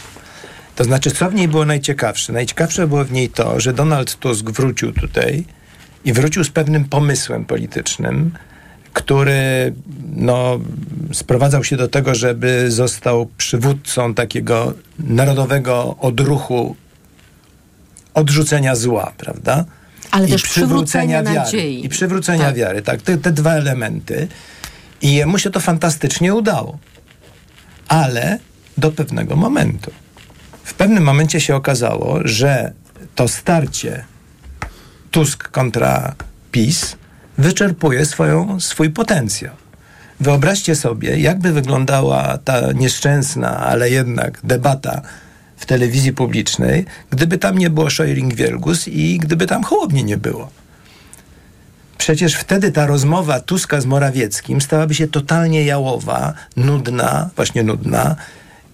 [0.75, 2.33] To znaczy, co w niej było najciekawsze?
[2.33, 5.43] Najciekawsze było w niej to, że Donald Tusk wrócił tutaj
[6.05, 8.31] i wrócił z pewnym pomysłem politycznym,
[8.93, 9.73] który
[10.15, 10.59] no,
[11.13, 16.75] sprowadzał się do tego, żeby został przywódcą takiego narodowego odruchu
[18.13, 19.65] odrzucenia zła, prawda?
[20.11, 21.35] Ale I też przywrócenia wiary.
[21.39, 21.85] nadziei.
[21.85, 22.55] I przywrócenia Tak.
[22.55, 23.01] wiary, tak.
[23.01, 24.27] Te, te dwa elementy.
[25.01, 26.77] I jemu się to fantastycznie udało.
[27.87, 28.39] Ale
[28.77, 29.91] do pewnego momentu.
[30.65, 32.73] W pewnym momencie się okazało, że
[33.15, 34.05] to starcie
[35.11, 36.15] Tusk kontra
[36.51, 36.95] PiS
[37.37, 39.55] wyczerpuje swoją, swój potencjał.
[40.19, 45.01] Wyobraźcie sobie, jakby wyglądała ta nieszczęsna, ale jednak debata
[45.57, 50.49] w telewizji publicznej, gdyby tam nie było Szojring-Wielgus i gdyby tam Hołowni nie było.
[51.97, 58.15] Przecież wtedy ta rozmowa Tuska z Morawieckim stałaby się totalnie jałowa, nudna, właśnie nudna.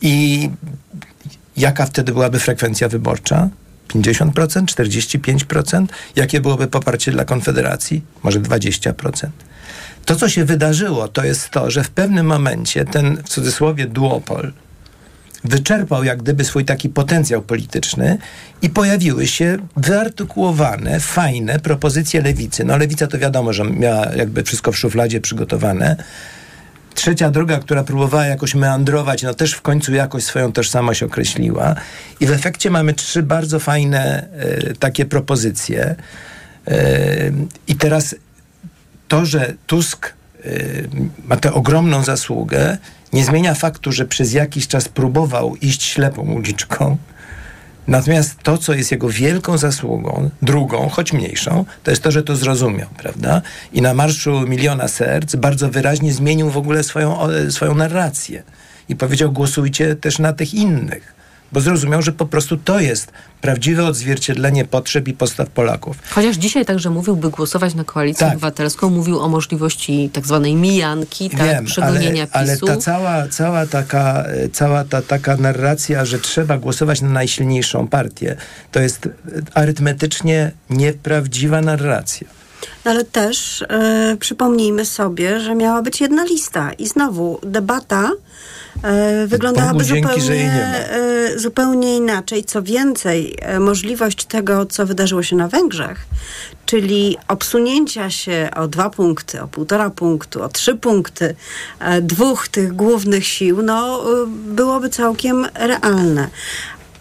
[0.01, 0.49] I
[1.61, 3.49] jaka wtedy byłaby frekwencja wyborcza?
[3.87, 5.85] 50%, 45%?
[6.15, 8.01] Jakie byłoby poparcie dla Konfederacji?
[8.23, 9.27] Może 20%.
[10.05, 14.53] To, co się wydarzyło, to jest to, że w pewnym momencie ten, w cudzysłowie, duopol
[15.43, 18.17] wyczerpał jak gdyby swój taki potencjał polityczny
[18.61, 22.63] i pojawiły się wyartykułowane, fajne propozycje lewicy.
[22.63, 25.95] No lewica to wiadomo, że miała jakby wszystko w szufladzie przygotowane.
[26.93, 31.75] Trzecia droga, która próbowała jakoś meandrować, no też w końcu jakoś swoją tożsamość określiła.
[32.19, 35.95] I w efekcie mamy trzy bardzo fajne e, takie propozycje.
[36.67, 36.75] E,
[37.67, 38.15] I teraz
[39.11, 40.13] to, że Tusk
[40.45, 40.89] y,
[41.25, 42.77] ma tę ogromną zasługę,
[43.13, 46.97] nie zmienia faktu, że przez jakiś czas próbował iść ślepą uliczką.
[47.87, 52.35] Natomiast to, co jest jego wielką zasługą, drugą, choć mniejszą, to jest to, że to
[52.35, 53.41] zrozumiał, prawda?
[53.73, 58.43] I na Marszu Miliona Serc bardzo wyraźnie zmienił w ogóle swoją, o, swoją narrację.
[58.89, 61.20] I powiedział, głosujcie też na tych innych.
[61.51, 65.97] Bo zrozumiał, że po prostu to jest prawdziwe odzwierciedlenie potrzeb i postaw Polaków.
[66.09, 68.31] Chociaż dzisiaj także mówił, by głosować na koalicję Tak.
[68.31, 72.65] obywatelską, mówił o możliwości tak zwanej mijanki, tak, Wiem, przegonienia ale, PiSu.
[72.67, 77.87] ale ta cała, cała, taka, e, cała ta taka narracja, że trzeba głosować na najsilniejszą
[77.87, 78.35] partię,
[78.71, 79.09] to jest e,
[79.53, 82.27] arytmetycznie nieprawdziwa narracja.
[82.85, 88.11] No ale też e, przypomnijmy sobie, że miała być jedna lista i znowu debata
[89.27, 92.43] wyglądałaby Bogu dzięki, zupełnie, e, zupełnie inaczej.
[92.43, 96.05] Co więcej, e, możliwość tego, co wydarzyło się na Węgrzech,
[96.65, 101.35] czyli obsunięcia się o dwa punkty, o półtora punktu, o trzy punkty
[101.79, 106.27] e, dwóch tych głównych sił, no e, byłoby całkiem realne.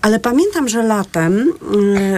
[0.02, 1.52] Ale pamiętam, że latem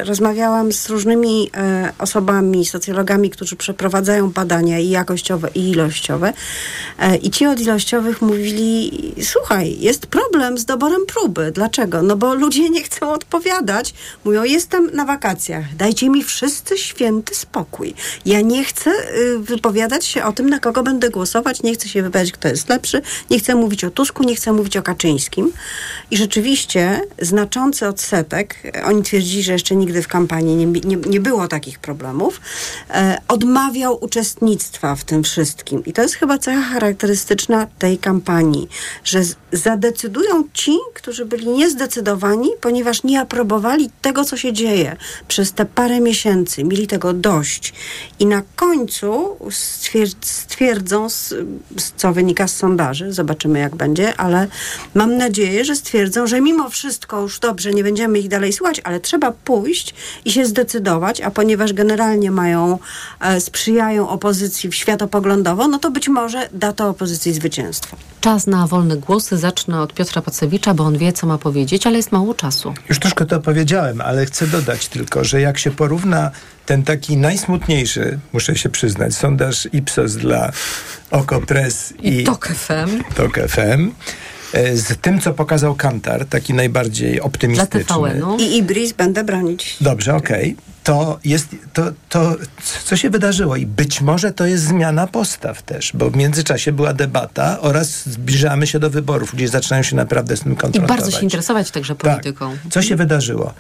[0.00, 1.50] y, rozmawiałam z różnymi
[1.88, 6.32] y, osobami, socjologami, którzy przeprowadzają badania i jakościowe, i ilościowe.
[6.32, 8.90] Y, I ci od ilościowych mówili:
[9.22, 11.52] Słuchaj, jest problem z doborem próby.
[11.54, 12.02] Dlaczego?
[12.02, 13.94] No bo ludzie nie chcą odpowiadać.
[14.24, 17.94] Mówią: Jestem na wakacjach, dajcie mi wszyscy święty spokój.
[18.26, 22.02] Ja nie chcę y, wypowiadać się o tym, na kogo będę głosować, nie chcę się
[22.02, 25.52] wypowiadać, kto jest lepszy, nie chcę mówić o Tusku, nie chcę mówić o Kaczyńskim.
[26.10, 27.00] I rzeczywiście
[27.72, 31.78] znaczący odsetek, e, oni twierdzili, że jeszcze nigdy w kampanii nie, nie, nie było takich
[31.78, 32.40] problemów,
[32.90, 35.84] e, odmawiał uczestnictwa w tym wszystkim.
[35.84, 38.68] I to jest chyba cecha charakterystyczna tej kampanii,
[39.04, 39.20] że
[39.52, 44.96] zadecydują ci, którzy byli niezdecydowani, ponieważ nie aprobowali tego, co się dzieje
[45.28, 47.72] przez te parę miesięcy, mieli tego dość.
[48.18, 51.06] I na końcu stwier- stwierdzą,
[51.96, 54.48] co wynika z sondaży, zobaczymy jak będzie, ale
[54.94, 59.00] mam nadzieję, że stwierdzą, że mimo wszystko już dobrze, nie będziemy ich dalej słuchać, ale
[59.00, 59.94] trzeba pójść
[60.24, 62.78] i się zdecydować, a ponieważ generalnie mają,
[63.20, 67.96] e, sprzyjają opozycji światopoglądowo, no to być może da to opozycji zwycięstwo.
[68.20, 69.38] Czas na wolne głosy.
[69.38, 72.74] Zacznę od Piotra Pacewicza, bo on wie, co ma powiedzieć, ale jest mało czasu.
[72.88, 76.30] Już troszkę to powiedziałem, ale chcę dodać tylko, że jak się porówna
[76.66, 80.52] ten taki najsmutniejszy, muszę się przyznać, sondaż Ipsos dla
[81.10, 83.14] Okopres i, I TOK FM.
[83.14, 83.90] Tok FM,
[84.74, 87.84] z tym, co pokazał Kantar, taki najbardziej Dla optymistyczny.
[87.84, 88.36] TVN-u.
[88.36, 89.76] I Ibris będę bronić.
[89.80, 90.56] Dobrze, okej.
[90.84, 92.36] To jest, to, to,
[92.84, 96.92] co się wydarzyło i być może to jest zmiana postaw też, bo w międzyczasie była
[96.92, 100.98] debata oraz zbliżamy się do wyborów, ludzie zaczynają się naprawdę z tym I konfrontować.
[101.00, 102.56] bardzo się interesować także polityką.
[102.70, 103.54] Co się wydarzyło?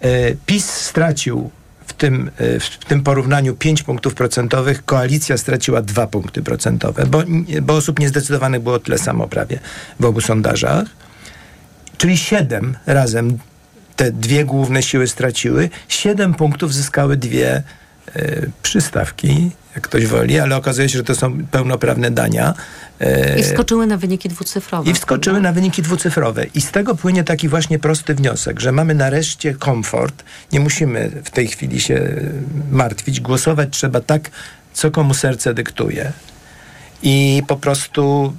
[0.00, 0.08] E,
[0.46, 1.50] PiS stracił
[1.92, 7.22] w tym, e, w tym porównaniu 5 punktów procentowych, koalicja straciła 2 punkty procentowe, bo,
[7.62, 9.58] bo osób niezdecydowanych było tyle samo prawie
[10.00, 10.84] w obu sondażach.
[11.98, 13.38] Czyli 7 razem
[13.96, 17.62] te dwie główne siły straciły, 7 punktów zyskały dwie
[18.62, 22.54] przystawki, jak ktoś woli, ale okazuje się, że to są pełnoprawne dania.
[23.00, 24.90] E, I wskoczyły na wyniki dwucyfrowe.
[24.90, 26.46] i wskoczyły na wyniki dwucyfrowe.
[26.54, 30.24] I z tego płynie taki właśnie prosty wniosek, że mamy nareszcie komfort.
[30.52, 32.20] Nie musimy w tej chwili się e,
[32.70, 33.20] martwić.
[33.20, 34.30] Głosować trzeba tak,
[34.72, 36.12] co komu serce dyktuje.
[37.02, 38.32] I po prostu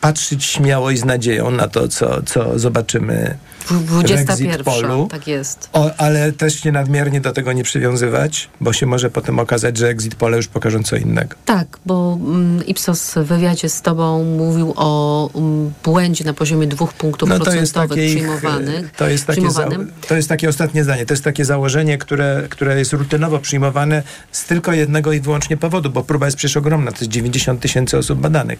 [0.00, 3.36] patrzeć śmiało i z nadzieją na to, co, co zobaczymy
[3.70, 4.64] 21.
[4.64, 5.08] polu.
[5.10, 5.68] Tak jest.
[5.72, 9.88] O, ale też się nadmiernie do tego nie przywiązywać, bo się może potem okazać, że
[9.88, 11.36] exit pole już pokażą co innego.
[11.44, 16.92] Tak, bo mm, Ipsos w wywiadzie z tobą mówił o mm, błędzie na poziomie dwóch
[16.92, 18.92] punktów No to jest procentowych przyjmowanych.
[18.92, 19.68] to jest takie, za,
[20.08, 21.06] to jest takie ostatnie zdanie.
[21.06, 24.02] To jest takie założenie, które, które jest rutynowo przyjmowane
[24.32, 26.92] z tylko jednego i wyłącznie powodu, bo próba jest przecież ogromna.
[26.92, 28.58] To jest 90 tysięcy osób badanych.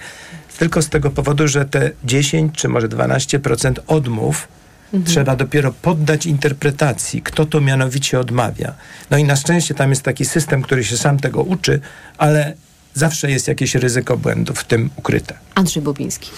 [0.58, 4.48] Tylko z tego powodu, że te 10 czy może 12% odmów
[4.94, 5.04] Mhm.
[5.14, 8.74] trzeba dopiero poddać interpretacji, kto to mianowicie odmawia.
[9.10, 11.80] No i na szczęście tam jest taki system, który się sam tego uczy,
[12.18, 12.54] ale
[12.94, 15.38] zawsze jest jakieś ryzyko błędu w tym ukryte.
[15.54, 16.30] Andrzej Bobiński.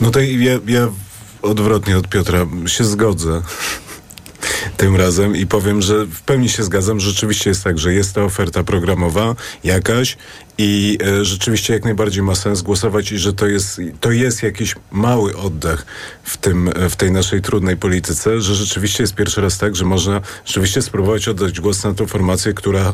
[0.00, 0.88] No to ja, ja
[1.42, 3.42] odwrotnie od Piotra się zgodzę
[4.76, 7.00] tym razem i powiem, że w pełni się zgadzam.
[7.00, 9.34] Rzeczywiście jest tak, że jest ta oferta programowa
[9.64, 10.16] jakaś
[10.58, 14.74] I e, rzeczywiście jak najbardziej ma sens głosować i że to jest, to jest jakiś
[14.92, 15.86] mały oddech
[16.22, 19.84] w, tym, e, w tej naszej trudnej polityce, że rzeczywiście jest pierwszy raz tak, że
[19.84, 22.92] można rzeczywiście spróbować oddać głos na tą formację, która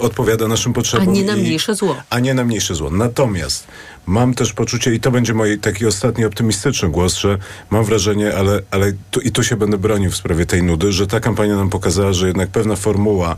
[0.00, 1.12] odpowiada naszym A potrzebom.
[1.12, 1.96] nie na mniejsze zło.
[2.10, 2.90] a nie na mniejsze zło.
[2.90, 3.66] Natomiast
[4.06, 7.38] mam też poczucie, i to będzie mój taki ostatni optymistyczny głos, że
[7.70, 11.06] mam wrażenie, ale, ale tu, i tu się będę bronił w sprawie tej nudy, że
[11.06, 13.36] ta kampania nam pokazała, że jednak pewna formuła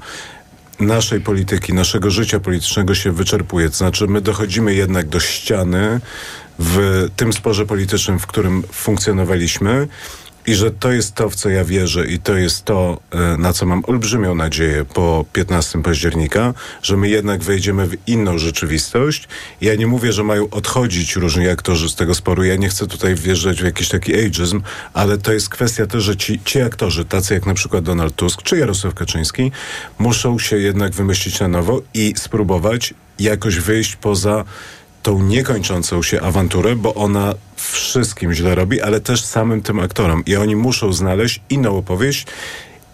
[0.80, 3.70] naszej polityki, naszego życia politycznego się wyczerpuje.
[3.70, 6.00] To znaczy, my dochodzimy jednak do ściany
[6.58, 9.88] w tym sporze politycznym, w którym funkcjonowaliśmy.
[10.46, 13.52] I że to jest to, w co ja wierzę, i to jest to, e, na
[13.52, 19.28] co mam olbrzymią nadzieję po 15 października, że my jednak wejdziemy w inną rzeczywistość.
[19.60, 22.44] Ja nie mówię, że mają odchodzić różni aktorzy z tego sporu.
[22.44, 24.60] Ja nie chcę tutaj wjeżdżać w jakiś taki ageizm,
[24.92, 28.42] ale to jest kwestia też, że ci, ci aktorzy, tacy jak na przykład Donald Tusk
[28.42, 29.52] czy Jarosław Kaczyński,
[29.98, 34.44] muszą się jednak wymyślić na nowo i spróbować jakoś wyjść poza
[35.04, 40.22] tą niekończącą się awanturę, bo ona wszystkim źle robi, ale też samym tym aktorom.
[40.26, 42.26] I oni muszą znaleźć inną opowieść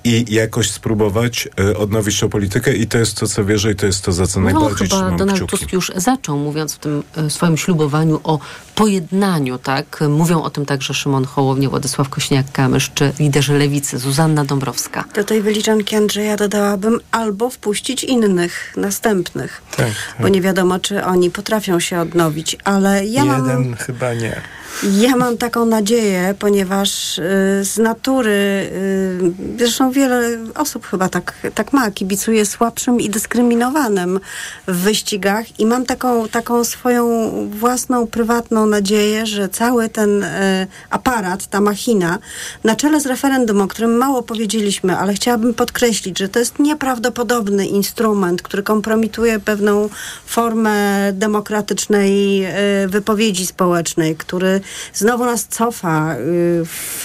[0.05, 3.87] i jakoś spróbować e, odnowić tą politykę i to jest to, co wierzę i to
[3.87, 5.57] jest to, za co No najbardziej chyba Donald kciuki.
[5.57, 8.39] Tusk już zaczął, mówiąc w tym e, swoim ślubowaniu o
[8.81, 10.01] pojednaniu, tak?
[10.09, 15.05] Mówią o tym także Szymon Hołownia, Władysław Kośniak-Kamysz czy liderzy Lewicy, Zuzanna Dąbrowska.
[15.15, 21.31] Do tej wyliczanki Andrzeja dodałabym albo wpuścić innych, następnych, Tak, bo nie wiadomo, czy oni
[21.31, 23.49] potrafią się odnowić, ale ja mam...
[23.49, 24.41] Jeden chyba nie.
[24.83, 27.23] Ja mam taką nadzieję, ponieważ y,
[27.65, 34.21] z natury, y, zresztą wiele osób chyba tak, tak ma, kibicuje słabszym i dyskryminowanym
[34.67, 41.47] w wyścigach i mam taką, taką swoją własną, prywatną nadzieję, że cały ten y, aparat,
[41.47, 42.19] ta machina,
[42.65, 47.67] na czele z referendum, o którym mało powiedzieliśmy, ale chciałabym podkreślić, że to jest nieprawdopodobny
[47.67, 49.89] instrument, który kompromituje pewną
[50.27, 50.73] formę
[51.13, 52.45] demokratycznej
[52.85, 54.61] y, wypowiedzi społecznej, który
[54.95, 56.19] znowu nas cofa y,
[56.65, 57.05] w,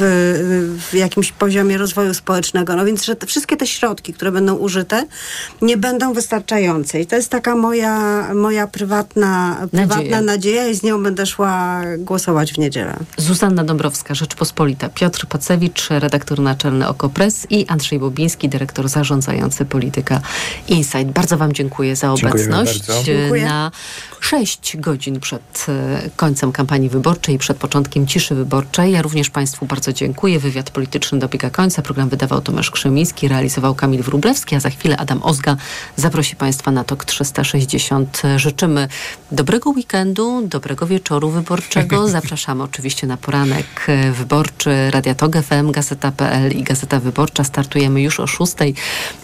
[0.92, 2.76] w jakimś poziomie rozwoju społecznego.
[2.76, 5.06] No więc, że te, wszystkie te środki, które będą użyte,
[5.62, 7.02] nie będą wystarczające.
[7.02, 11.55] I to jest taka moja, moja prywatna, prywatna nadzieja i z nią będę szła
[11.98, 12.98] głosować w niedzielę.
[13.18, 20.22] Zuzanna Dąbrowska, Rzeczpospolita, Piotr Pacewicz, redaktor naczelny OKO.press i Andrzej Bobiński, dyrektor zarządzający Polityka
[20.68, 21.06] Insight.
[21.06, 22.84] Bardzo Wam dziękuję za obecność.
[23.04, 23.46] Dziękuję.
[23.46, 23.72] na
[24.20, 28.92] 6 godzin przed e, końcem kampanii wyborczej, przed początkiem ciszy wyborczej.
[28.92, 30.40] Ja również Państwu bardzo dziękuję.
[30.40, 31.82] Wywiad polityczny dobiega końca.
[31.82, 35.56] Program wydawał Tomasz Krzemiński, realizował Kamil Wróblewski, a za chwilę Adam Ozga
[35.96, 38.22] zaprosi Państwa na TOK 360.
[38.36, 38.88] Życzymy
[39.32, 42.08] dobrego weekendu, dobrego wieczoru wyborczego.
[42.20, 47.44] Zapraszamy oczywiście na poranek e, wyborczy Radia FM, Gazeta.pl i Gazeta Wyborcza.
[47.44, 48.54] Startujemy już o 6,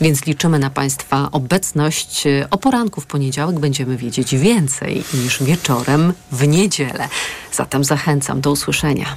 [0.01, 2.27] więc liczymy na Państwa obecność.
[2.27, 7.09] E, O poranku w poniedziałek będziemy wiedzieć więcej niż wieczorem w niedzielę.
[7.53, 9.15] Zatem zachęcam do usłyszenia.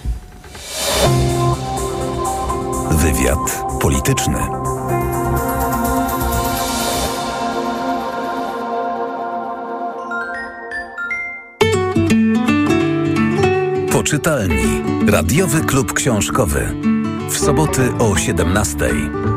[2.90, 4.63] Wywiad polityczny.
[13.94, 14.82] Poczytalni.
[15.06, 16.74] Radiowy klub książkowy.
[17.30, 19.33] W soboty o 17:00.